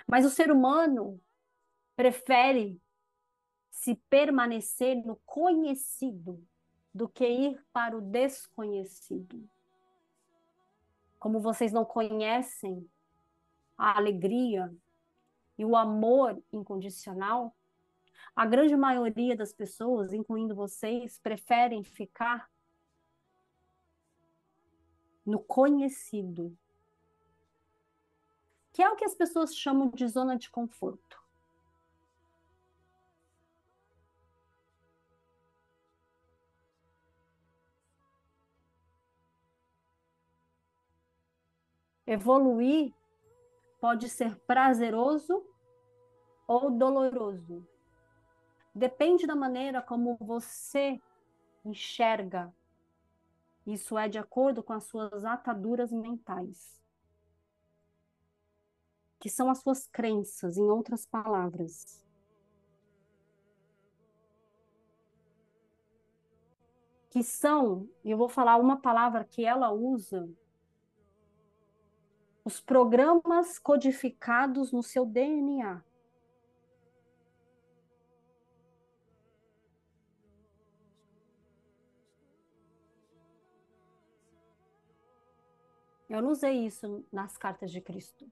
[0.06, 1.18] Mas o ser humano
[1.96, 2.78] prefere
[3.70, 6.46] se permanecer no conhecido
[6.92, 9.48] do que ir para o desconhecido.
[11.18, 12.86] Como vocês não conhecem
[13.78, 14.70] a alegria
[15.56, 17.56] e o amor incondicional,
[18.34, 22.50] a grande maioria das pessoas, incluindo vocês, preferem ficar
[25.24, 26.56] no conhecido,
[28.72, 31.22] que é o que as pessoas chamam de zona de conforto.
[42.06, 42.92] Evoluir
[43.80, 45.42] pode ser prazeroso
[46.46, 47.66] ou doloroso.
[48.74, 51.00] Depende da maneira como você
[51.64, 52.52] enxerga.
[53.64, 56.82] Isso é de acordo com as suas ataduras mentais.
[59.20, 62.04] Que são as suas crenças, em outras palavras.
[67.08, 70.28] Que são, eu vou falar uma palavra que ela usa,
[72.44, 75.82] os programas codificados no seu DNA.
[86.14, 88.30] Eu não usei isso nas cartas de Cristo.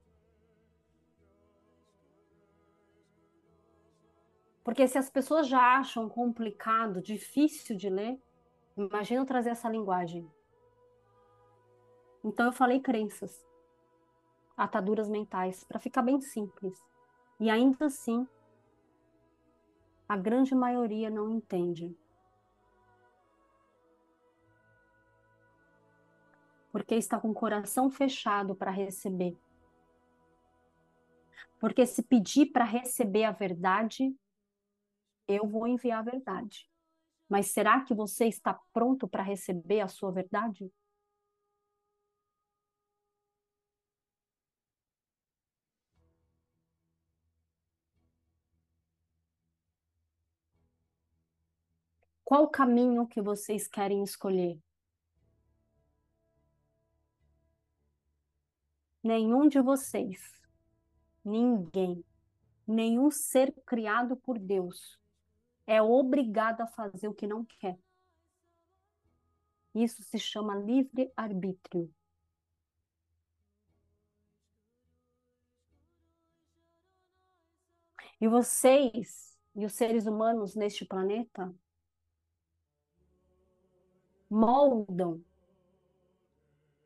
[4.63, 8.17] Porque se as pessoas já acham complicado, difícil de ler,
[8.77, 10.31] imagina trazer essa linguagem.
[12.23, 13.45] Então eu falei crenças,
[14.55, 16.81] ataduras mentais, para ficar bem simples.
[17.37, 18.25] E ainda assim,
[20.07, 21.93] a grande maioria não entende.
[26.73, 29.37] Porque está com o coração fechado para receber.
[31.59, 34.11] Porque se pedir para receber a verdade,
[35.27, 36.67] eu vou enviar a verdade.
[37.29, 40.73] Mas será que você está pronto para receber a sua verdade?
[52.25, 54.59] Qual o caminho que vocês querem escolher?
[59.03, 60.21] Nenhum de vocês,
[61.25, 62.03] ninguém,
[62.65, 64.97] nenhum ser criado por Deus
[65.67, 67.77] é obrigado a fazer o que não quer.
[69.75, 71.93] Isso se chama livre-arbítrio.
[78.21, 81.53] E vocês e os seres humanos neste planeta
[84.29, 85.21] moldam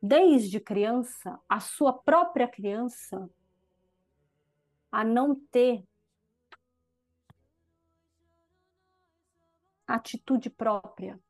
[0.08, 3.28] desde criança, a sua própria criança,
[4.90, 5.86] a não ter
[9.86, 11.20] atitude própria.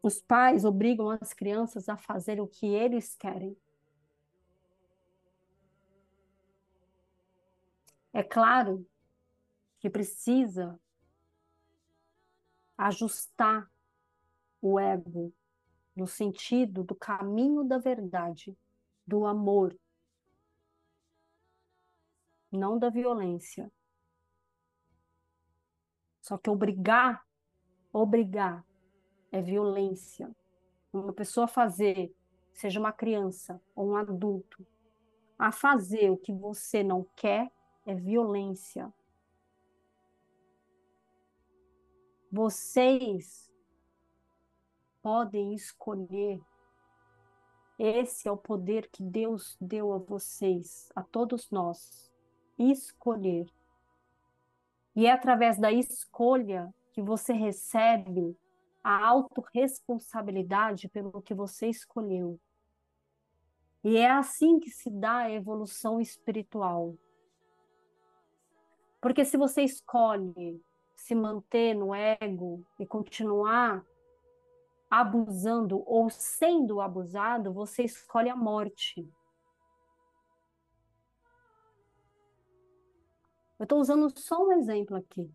[0.00, 3.56] Os pais obrigam as crianças a fazer o que eles querem.
[8.12, 8.88] É claro
[9.80, 10.80] que precisa
[12.78, 13.68] ajustar
[14.66, 15.32] o ego
[15.94, 18.56] no sentido do caminho da verdade.
[19.08, 19.78] do amor,
[22.50, 23.70] não da violência.
[26.20, 27.24] Só que obrigar,
[27.92, 28.66] obrigar
[29.30, 30.34] é violência.
[30.92, 32.12] Uma pessoa fazer,
[32.52, 34.66] seja uma criança ou um adulto,
[35.38, 37.48] a fazer o que você não quer
[37.86, 38.92] é violência.
[42.32, 43.52] Vocês
[45.06, 46.42] podem escolher.
[47.78, 52.12] Esse é o poder que Deus deu a vocês, a todos nós.
[52.58, 53.46] Escolher.
[54.96, 58.36] E é através da escolha que você recebe
[58.82, 62.40] a autorresponsabilidade pelo que você escolheu.
[63.84, 66.96] E é assim que se dá a evolução espiritual.
[69.00, 70.60] Porque se você escolhe
[70.96, 73.86] se manter no ego e continuar
[75.00, 79.06] abusando ou sendo abusado, você escolhe a morte.
[83.58, 85.30] Eu estou usando só um exemplo aqui.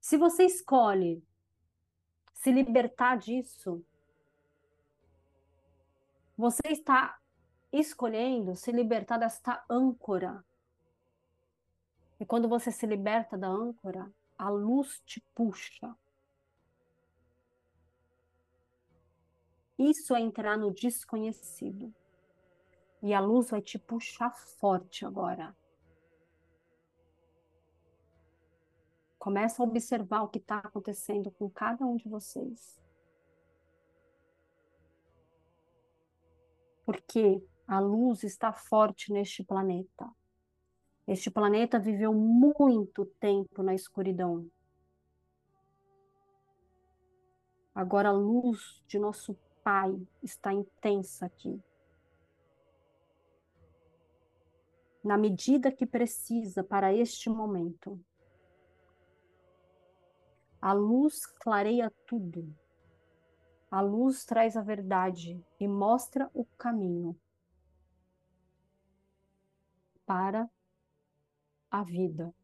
[0.00, 1.22] Se você escolhe
[2.34, 3.84] se libertar disso,
[6.36, 7.18] você está
[7.72, 10.44] escolhendo se libertar desta âncora
[12.18, 15.96] e quando você se liberta da âncora, a luz te puxa.
[19.78, 21.94] Isso é entrar no desconhecido.
[23.02, 25.54] E a luz vai te puxar forte agora.
[29.18, 32.80] Começa a observar o que está acontecendo com cada um de vocês.
[36.84, 40.08] Porque a luz está forte neste planeta.
[41.06, 44.50] Este planeta viveu muito tempo na escuridão.
[47.72, 51.60] Agora a luz de nosso Pai está intensa aqui.
[55.02, 58.00] Na medida que precisa para este momento.
[60.60, 62.52] A luz clareia tudo.
[63.70, 67.16] A luz traz a verdade e mostra o caminho
[70.06, 70.48] para
[71.80, 72.34] a vida.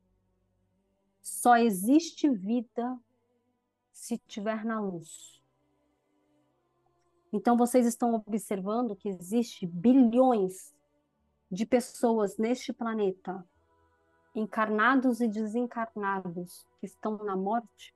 [1.21, 2.99] Só existe vida
[3.93, 5.41] se tiver na luz.
[7.33, 10.75] Então vocês estão observando que existe bilhões
[11.51, 13.47] de pessoas neste planeta,
[14.35, 17.95] encarnados e desencarnados, que estão na morte,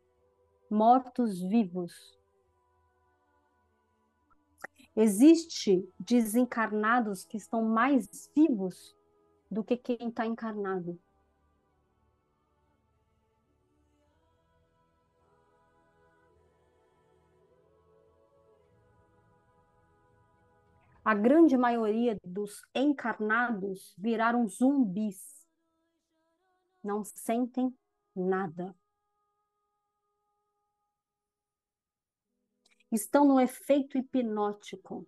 [0.71, 2.19] mortos vivos.
[4.95, 8.97] Existe desencarnados que estão mais vivos
[9.51, 10.99] do que quem está encarnado.
[21.07, 25.47] A grande maioria dos encarnados viraram zumbis.
[26.83, 27.73] Não sentem
[28.13, 28.75] nada.
[32.91, 35.07] Estão no efeito hipnótico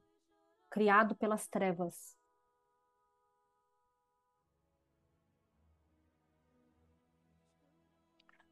[0.70, 2.16] criado pelas trevas.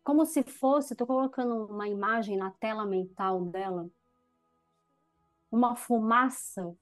[0.02, 3.88] Como se fosse, estou colocando uma imagem na tela mental dela,
[5.48, 6.76] uma fumaça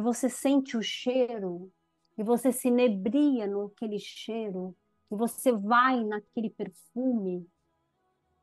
[0.00, 1.70] que você sente o cheiro
[2.16, 4.74] e você se nebria naquele cheiro
[5.10, 7.46] e você vai naquele perfume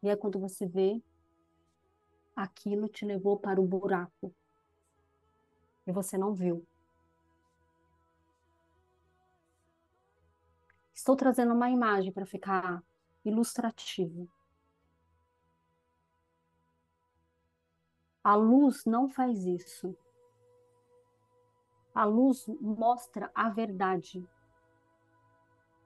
[0.04, 1.02] e é quando você vê
[2.36, 4.32] aquilo te levou para o buraco
[5.88, 6.64] e você não viu.
[10.94, 12.84] Estou trazendo uma imagem para ficar
[13.26, 14.30] ilustrativo.
[18.24, 19.98] A luz não faz isso.
[21.98, 24.24] A luz mostra a verdade.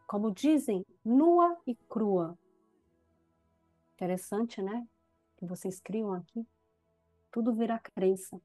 [0.05, 2.37] Como dizem, nua e crua.
[3.93, 4.85] Interessante, né?
[5.37, 6.45] Que vocês criam aqui.
[7.31, 8.41] Tudo vira crença.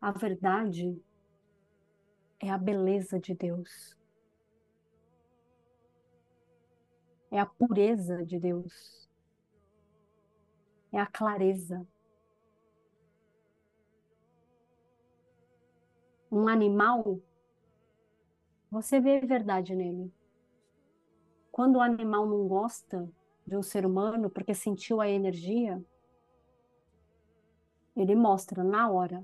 [0.00, 0.98] A verdade
[2.40, 3.98] é a beleza de Deus.
[7.30, 9.10] É a pureza de Deus.
[10.90, 11.86] É a clareza.
[16.32, 17.20] Um animal,
[18.70, 20.10] você vê verdade nele.
[21.52, 23.06] Quando o animal não gosta
[23.46, 25.84] de um ser humano porque sentiu a energia,
[27.94, 29.22] ele mostra na hora.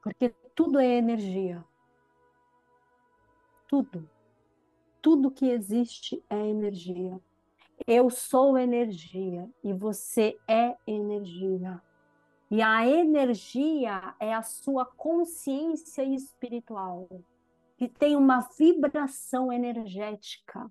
[0.00, 1.64] Porque tudo é energia.
[3.66, 4.17] Tudo.
[5.00, 7.20] Tudo que existe é energia.
[7.86, 11.80] Eu sou energia e você é energia.
[12.50, 17.08] E a energia é a sua consciência espiritual,
[17.76, 20.70] que tem uma vibração energética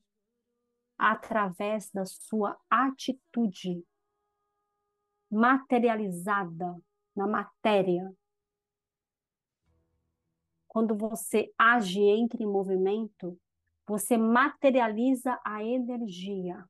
[0.97, 3.85] através da sua atitude
[5.29, 6.75] materializada
[7.15, 8.11] na matéria.
[10.67, 13.39] Quando você age entre em movimento,
[13.87, 16.67] você materializa a energia.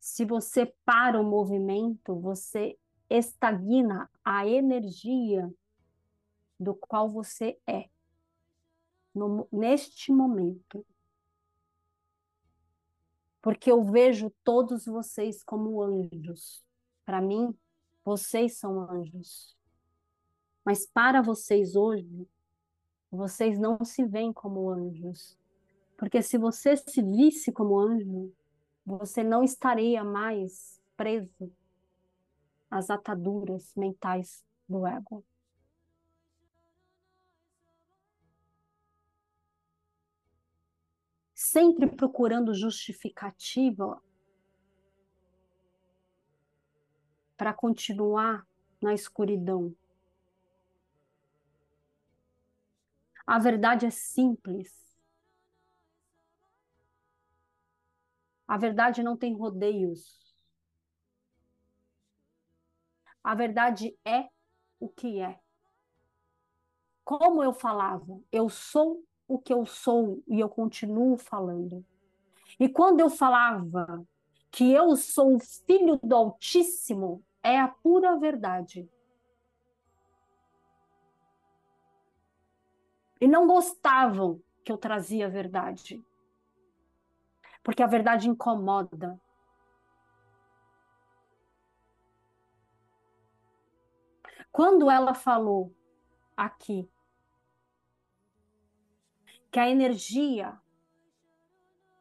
[0.00, 2.78] Se você para o movimento, você
[3.08, 5.52] estagna a energia
[6.58, 7.90] do qual você é
[9.14, 10.86] no, neste momento.
[13.42, 16.64] Porque eu vejo todos vocês como anjos.
[17.04, 17.54] Para mim,
[18.04, 19.54] vocês são anjos.
[20.64, 22.28] Mas para vocês hoje,
[23.10, 25.38] vocês não se veem como anjos.
[25.96, 28.32] Porque se você se visse como anjo,
[28.84, 31.52] você não estaria mais preso
[32.70, 35.24] às ataduras mentais do ego.
[41.52, 44.00] sempre procurando justificativa
[47.36, 48.46] para continuar
[48.80, 49.74] na escuridão.
[53.26, 54.70] A verdade é simples.
[58.46, 60.34] A verdade não tem rodeios.
[63.24, 64.28] A verdade é
[64.80, 65.38] o que é.
[67.04, 71.84] Como eu falava, eu sou o que eu sou e eu continuo falando.
[72.58, 74.06] E quando eu falava
[74.50, 78.88] que eu sou filho do Altíssimo, é a pura verdade.
[83.22, 86.04] E não gostavam que eu trazia a verdade.
[87.62, 89.16] Porque a verdade incomoda.
[94.50, 95.72] Quando ela falou
[96.36, 96.90] aqui
[99.52, 100.60] que a energia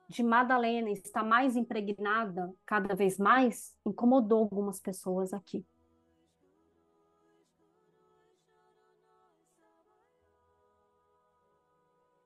[0.09, 5.63] de Madalena está mais impregnada cada vez mais, incomodou algumas pessoas aqui.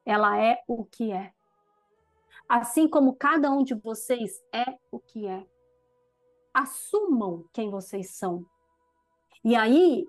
[0.05, 1.33] Ela é o que é.
[2.47, 5.45] Assim como cada um de vocês é o que é.
[6.53, 8.45] Assumam quem vocês são.
[9.43, 10.07] E aí,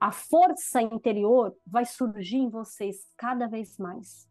[0.00, 4.28] a força interior vai surgir em vocês cada vez mais.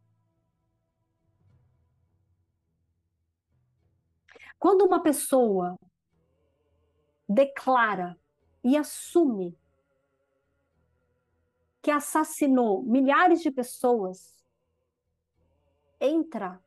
[4.59, 5.78] Quando uma pessoa
[7.28, 8.18] declara
[8.64, 9.57] e assume
[11.82, 14.43] que assassinou milhares de pessoas,
[16.04, 16.62] entra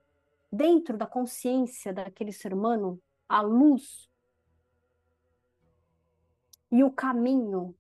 [0.50, 4.10] dentro da consciência daquele ser humano a luz
[6.72, 7.76] e o caminho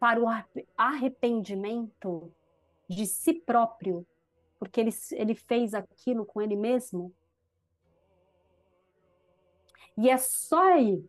[0.00, 0.26] para o
[0.76, 2.34] arrependimento
[2.88, 4.04] de si próprio,
[4.58, 7.14] porque ele, ele fez aquilo com ele mesmo,
[9.96, 11.08] e é só aí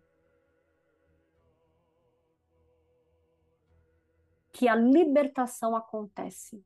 [4.51, 6.63] que a libertação acontece.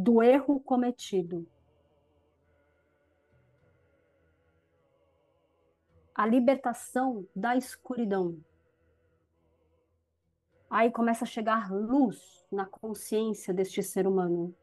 [0.00, 1.44] Do erro cometido.
[6.14, 8.38] A libertação da escuridão.
[10.70, 14.54] Aí começa a chegar luz na consciência deste ser humano.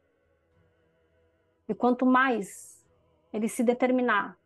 [1.68, 2.82] E quanto mais
[3.30, 4.38] ele se determinar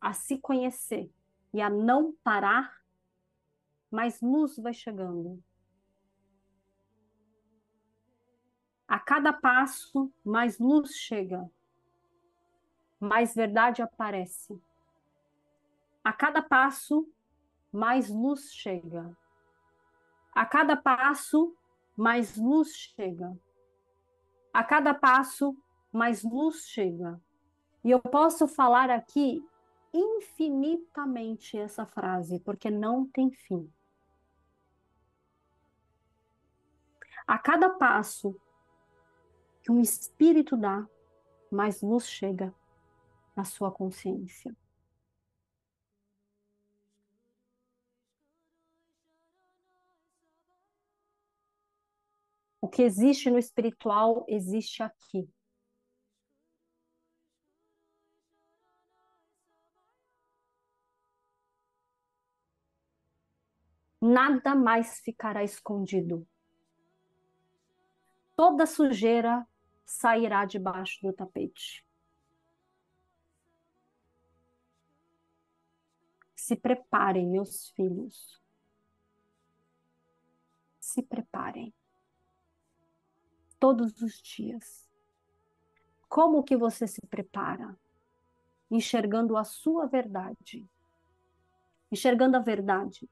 [0.00, 1.08] a se conhecer
[1.54, 2.82] e a não parar,
[3.88, 5.40] mais luz vai chegando.
[8.88, 11.50] A cada passo, mais luz chega,
[12.98, 14.58] mais verdade aparece.
[16.02, 17.06] A cada passo,
[17.70, 19.14] mais luz chega.
[20.34, 21.54] A cada passo,
[21.94, 23.38] mais luz chega.
[24.54, 25.54] A cada passo,
[25.92, 27.20] mais luz chega.
[27.84, 29.46] E eu posso falar aqui
[29.92, 33.70] infinitamente essa frase, porque não tem fim.
[37.26, 38.34] A cada passo
[39.68, 40.88] que um espírito dá,
[41.52, 42.54] mais luz chega
[43.36, 44.56] na sua consciência.
[52.62, 55.28] O que existe no espiritual existe aqui.
[64.00, 66.26] Nada mais ficará escondido.
[68.34, 69.46] Toda sujeira
[69.88, 71.82] sairá debaixo do tapete.
[76.36, 78.38] Se preparem, meus filhos.
[80.78, 81.72] Se preparem.
[83.58, 84.86] Todos os dias.
[86.06, 87.74] Como que você se prepara?
[88.70, 90.68] Enxergando a sua verdade.
[91.90, 93.08] Enxergando a verdade.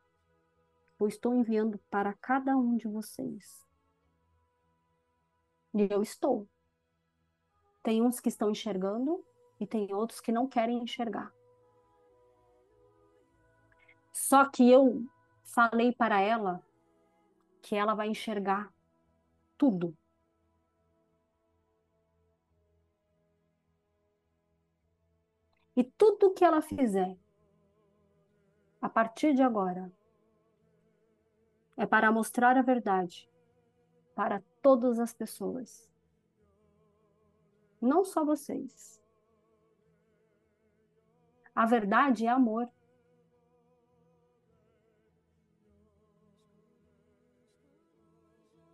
[1.00, 3.66] Eu estou enviando para cada um de vocês.
[5.74, 6.46] E eu estou.
[7.86, 9.24] Tem uns que estão enxergando
[9.60, 11.32] e tem outros que não querem enxergar.
[14.12, 15.06] Só que eu
[15.44, 16.60] falei para ela
[17.62, 18.74] que ela vai enxergar
[19.56, 19.96] tudo.
[25.76, 27.16] E tudo que ela fizer,
[28.82, 29.92] a partir de agora,
[31.76, 33.30] é para mostrar a verdade
[34.12, 35.88] para todas as pessoas.
[37.80, 39.02] Não só vocês.
[41.54, 42.68] A verdade é amor.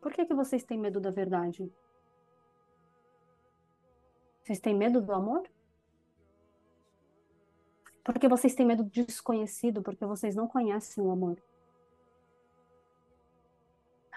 [0.01, 1.73] Por que, que vocês têm medo da verdade?
[4.43, 5.49] Vocês têm medo do amor?
[8.03, 11.41] Porque vocês têm medo do desconhecido, porque vocês não conhecem o amor.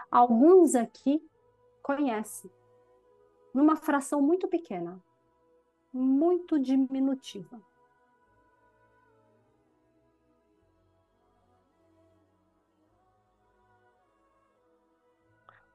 [0.10, 1.24] Alguns aqui
[1.84, 2.50] conhecem,
[3.56, 5.02] numa fração muito pequena,
[5.94, 7.64] muito diminutiva.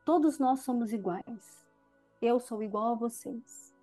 [0.04, 1.66] Todos nós somos iguais.
[2.20, 3.74] Eu sou igual a vocês.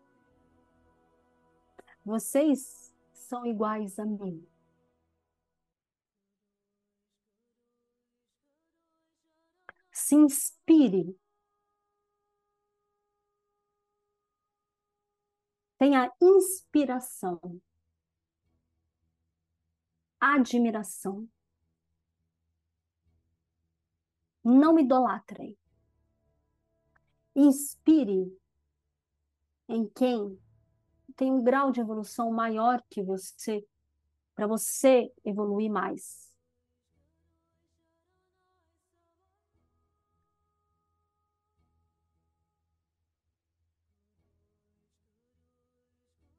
[2.05, 4.47] Vocês são iguais a mim.
[9.91, 11.17] Se inspire.
[15.77, 17.39] Tenha inspiração,
[20.19, 21.27] admiração.
[24.43, 25.57] Não idolatrem
[27.37, 28.35] inspire
[29.69, 30.39] em quem
[31.15, 33.65] tem um grau de evolução maior que você,
[34.33, 36.26] para você evoluir mais.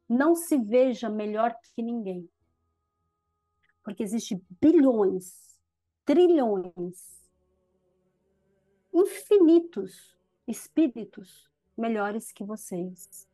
[0.08, 2.28] Não se veja melhor que ninguém.
[3.82, 5.60] Porque existe bilhões,
[6.04, 7.18] trilhões,
[8.92, 13.28] infinitos espíritos melhores que vocês.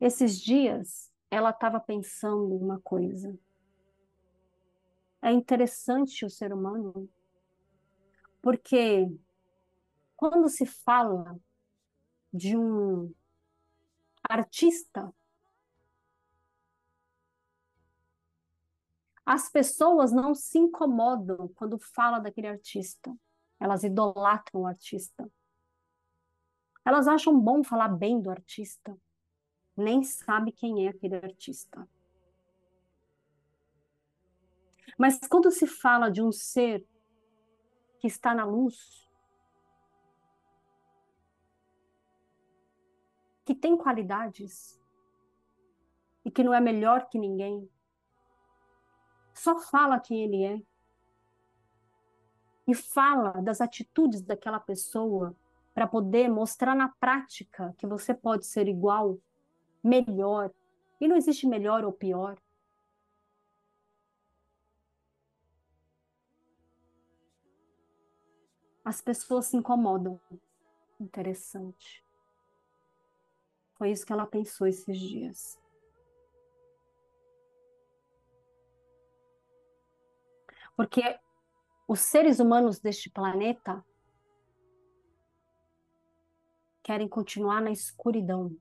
[0.00, 3.38] Esses dias, ela estava pensando uma coisa.
[5.22, 7.08] É interessante o ser humano,
[8.40, 9.06] porque
[10.16, 11.38] quando se fala
[12.32, 13.12] de um
[14.22, 15.12] artista
[19.32, 23.16] As pessoas não se incomodam quando fala daquele artista.
[23.60, 25.30] Elas idolatram o artista.
[26.84, 28.98] Elas acham bom falar bem do artista.
[29.76, 31.88] Nem sabe quem é aquele artista.
[35.00, 36.86] Mas quando se fala de um ser
[37.98, 39.10] que está na luz,
[43.46, 44.78] que tem qualidades
[46.22, 47.66] e que não é melhor que ninguém,
[49.32, 50.62] só fala quem ele é.
[52.68, 55.34] E fala das atitudes daquela pessoa
[55.72, 59.18] para poder mostrar na prática que você pode ser igual,
[59.82, 60.52] melhor.
[61.00, 62.38] E não existe melhor ou pior.
[68.90, 70.20] As pessoas se incomodam.
[70.98, 72.04] Interessante.
[73.74, 75.56] Foi isso que ela pensou esses dias.
[80.74, 81.02] Porque
[81.86, 83.86] os seres humanos deste planeta
[86.82, 88.56] querem continuar na escuridão.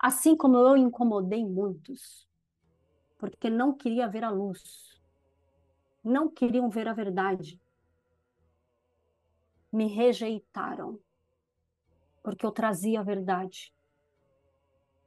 [0.00, 2.26] Assim como eu incomodei muitos,
[3.18, 4.98] porque não queria ver a luz,
[6.02, 7.60] não queriam ver a verdade.
[9.72, 10.98] Me rejeitaram,
[12.22, 13.74] porque eu trazia a verdade.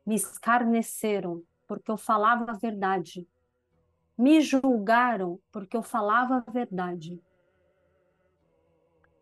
[0.06, 3.28] Me escarneceram, porque eu falava a verdade
[4.18, 7.22] me julgaram porque eu falava a verdade.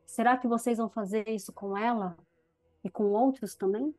[0.05, 2.17] Será que vocês vão fazer isso com ela
[2.83, 3.95] e com outros também?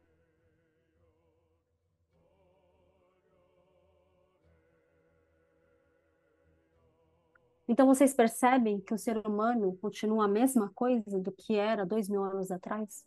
[7.73, 12.07] Então vocês percebem que o ser humano continua a mesma coisa do que era dois
[12.07, 13.03] mil anos atrás?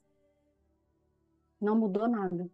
[1.62, 2.50] Não mudou nada.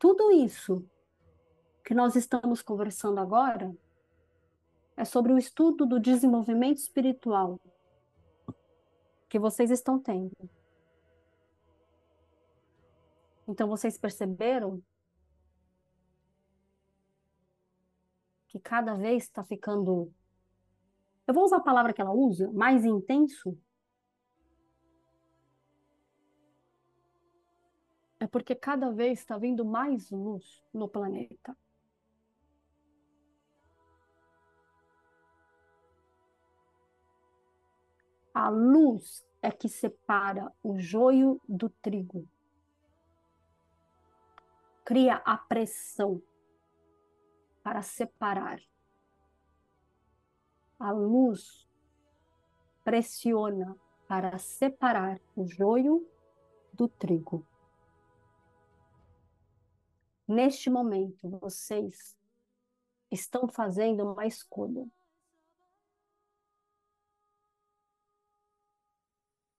[0.00, 0.84] Tudo isso
[1.84, 3.72] que nós estamos conversando agora
[4.96, 7.60] é sobre o estudo do desenvolvimento espiritual
[9.28, 10.59] que vocês estão tendo.
[13.50, 14.80] Então vocês perceberam
[18.46, 20.14] que cada vez está ficando.
[21.26, 23.58] Eu vou usar a palavra que ela usa, mais intenso.
[28.20, 31.56] É porque cada vez está vindo mais luz no planeta.
[38.32, 42.28] A luz é que separa o joio do trigo.
[44.90, 46.20] Cria a pressão
[47.62, 48.60] para separar.
[50.80, 51.70] A luz
[52.82, 53.78] pressiona
[54.08, 56.04] para separar o joio
[56.72, 57.46] do trigo.
[60.26, 62.18] Neste momento, vocês
[63.12, 64.90] estão fazendo uma escolha.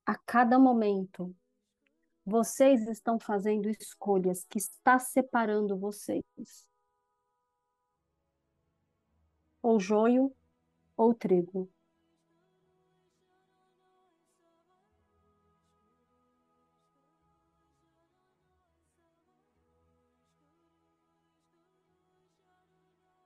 [0.06, 1.34] a cada momento,
[2.32, 6.24] vocês estão fazendo escolhas que está separando vocês.
[9.62, 10.34] Ou joio
[10.96, 11.70] ou trigo.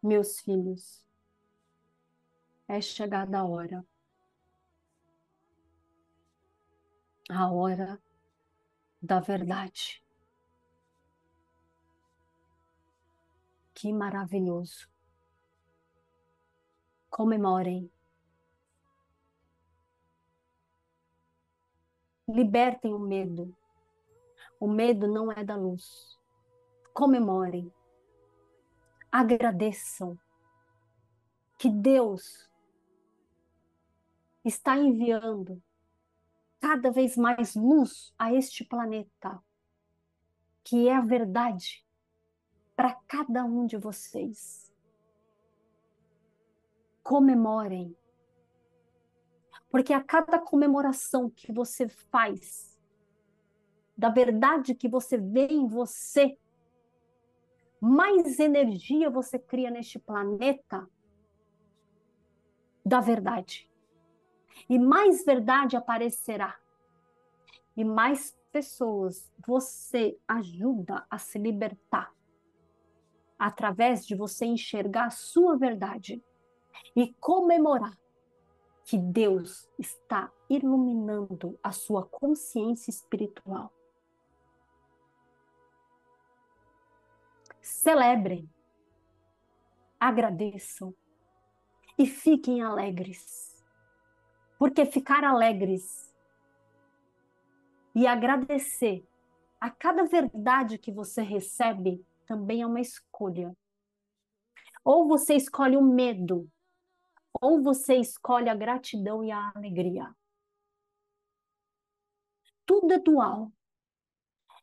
[0.02, 1.04] Meus filhos,
[2.68, 3.86] é chegada a hora
[7.30, 8.00] a hora
[9.06, 10.04] da verdade.
[13.74, 14.90] Que maravilhoso.
[17.10, 17.92] Comemorem.
[22.28, 23.56] Libertem o medo.
[24.60, 26.18] O medo não é da luz.
[26.94, 27.72] Comemorem.
[29.12, 30.18] Agradeçam
[31.58, 32.50] que Deus
[34.44, 35.62] está enviando
[36.66, 39.40] cada vez mais luz a este planeta,
[40.64, 41.86] que é a verdade
[42.76, 44.74] para cada um de vocês.
[47.04, 47.96] Comemorem.
[49.70, 52.76] Porque a cada comemoração que você faz,
[53.96, 56.36] da verdade que você vê em você,
[57.80, 60.90] mais energia você cria neste planeta
[62.84, 63.70] da verdade
[64.70, 66.58] e mais verdade aparecerá.
[67.76, 72.14] E mais pessoas você ajuda a se libertar
[73.38, 76.24] através de você enxergar a sua verdade
[76.96, 77.98] e comemorar
[78.86, 83.74] que Deus está iluminando a sua consciência espiritual.
[87.62, 88.50] Celebrem,
[90.00, 90.96] agradeçam
[91.98, 93.55] e fiquem alegres
[94.58, 96.14] porque ficar alegres
[97.94, 99.08] e agradecer
[99.60, 103.56] a cada verdade que você recebe também é uma escolha.
[104.84, 106.50] Ou você escolhe o medo,
[107.42, 110.16] ou você escolhe a gratidão e a alegria.
[112.66, 113.52] Tudo é dual.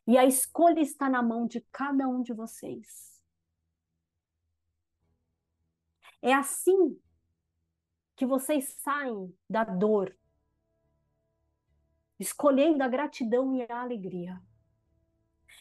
[0.07, 3.22] E a escolha está na mão de cada um de vocês.
[6.20, 7.01] É assim
[8.22, 10.16] que vocês saem da dor,
[12.20, 14.40] escolhendo a gratidão e a alegria.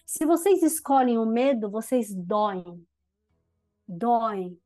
[0.05, 2.87] Se vocês escolhem o medo, vocês doem,
[3.87, 4.61] doem,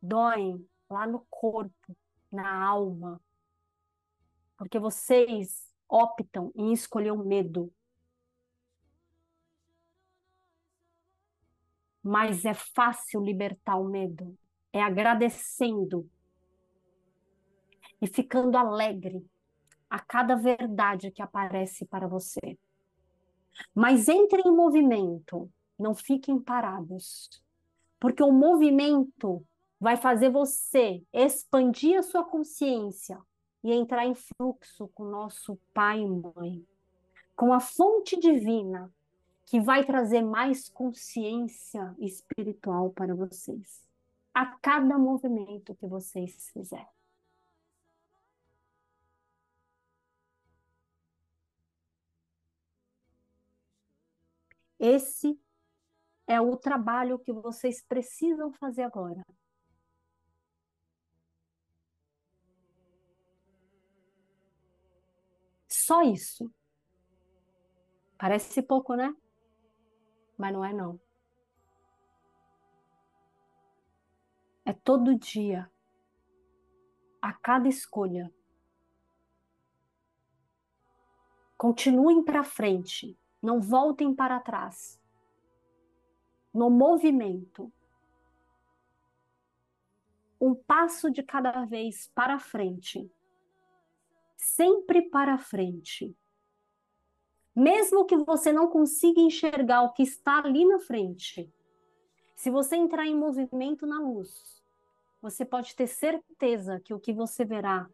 [0.00, 1.96] doem lá no corpo,
[2.30, 3.20] na alma,
[4.56, 7.74] porque vocês optam em escolher o medo.
[12.00, 14.38] Mas é fácil libertar o medo,
[14.72, 16.08] é agradecendo
[18.00, 19.24] e ficando alegre
[19.88, 22.58] a cada verdade que aparece para você.
[23.74, 27.42] Mas entrem em movimento, não fiquem parados,
[27.98, 29.44] porque o movimento
[29.80, 33.18] vai fazer você expandir a sua consciência
[33.62, 36.66] e entrar em fluxo com nosso Pai e Mãe,
[37.34, 38.92] com a fonte divina
[39.44, 43.86] que vai trazer mais consciência espiritual para vocês
[44.34, 46.95] a cada movimento que vocês fizerem.
[54.88, 55.36] Esse
[56.28, 59.20] é o trabalho que vocês precisam fazer agora.
[65.66, 66.48] Só isso.
[68.16, 69.12] Parece pouco, né?
[70.38, 71.00] Mas não é não.
[74.64, 75.68] É todo dia.
[77.20, 78.32] A cada escolha.
[81.56, 85.00] Continuem para frente, não voltem para trás.
[86.52, 87.72] No movimento.
[90.40, 93.10] Um passo de cada vez para frente.
[94.36, 96.16] Sempre para frente
[97.56, 101.50] mesmo que você não consiga enxergar o que está ali na frente,
[102.34, 104.62] se você entrar em movimento na luz,
[105.22, 107.88] você pode ter certeza que o que você verá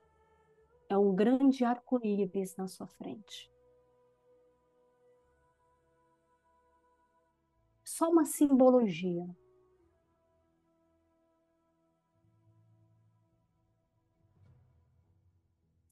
[0.88, 3.51] é um grande arco-íris na sua frente.
[8.02, 9.24] Só uma simbologia.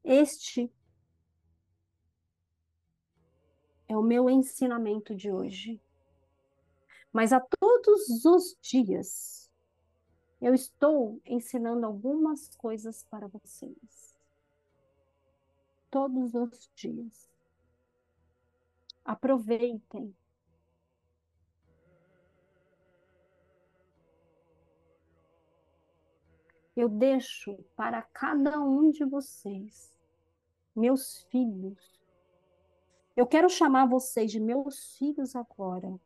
[0.03, 0.75] Este
[3.87, 5.81] é o meu ensinamento de hoje.
[7.13, 9.49] Mas a todos os dias
[10.41, 14.17] eu estou ensinando algumas coisas para vocês.
[15.89, 17.31] Todos os dias.
[19.05, 20.13] Aproveitem.
[26.77, 29.93] Eu deixo para cada um de vocês,
[30.75, 32.01] meus filhos,
[33.21, 36.01] eu quero chamar vocês de meus filhos agora,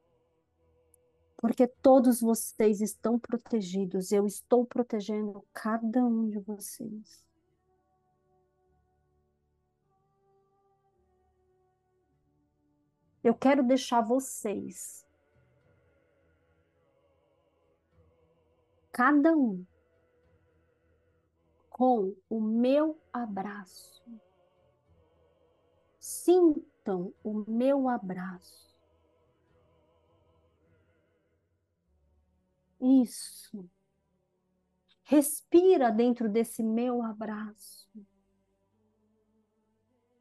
[1.36, 4.10] porque todos vocês estão protegidos.
[4.10, 7.24] Eu estou protegendo cada um de vocês.
[13.22, 15.06] Eu quero deixar vocês,
[18.90, 19.64] cada um,
[21.74, 24.02] com o meu abraço.
[25.98, 28.74] Sinta sintam o meu abraço.
[32.80, 33.68] Isso.
[35.04, 37.88] Respira dentro desse meu abraço.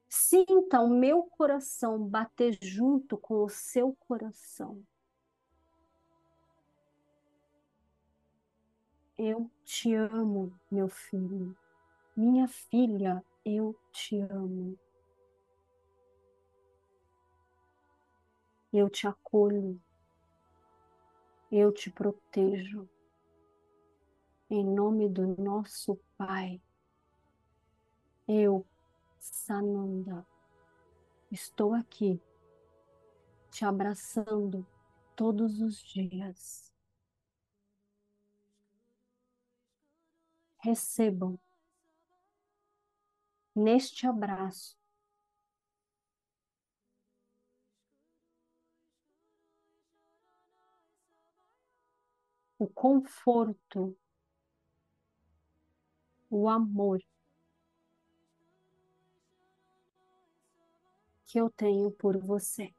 [0.08, 4.82] Sinta o meu coração bater junto com o seu coração.
[9.18, 11.56] Eu te amo, meu filho.
[12.16, 14.78] Minha filha, eu te amo.
[18.72, 19.80] Eu te acolho,
[21.52, 22.90] eu te protejo.
[24.50, 26.62] Em nome do nosso Pai,
[28.28, 28.66] eu,
[29.20, 30.26] Sananda,
[31.32, 32.20] estou aqui
[33.52, 34.66] te abraçando
[35.16, 36.73] todos os dias.
[40.64, 41.38] Recebam
[43.56, 44.78] neste abraço
[52.58, 53.98] o conforto,
[56.30, 57.00] o amor
[61.26, 62.74] que eu tenho por você.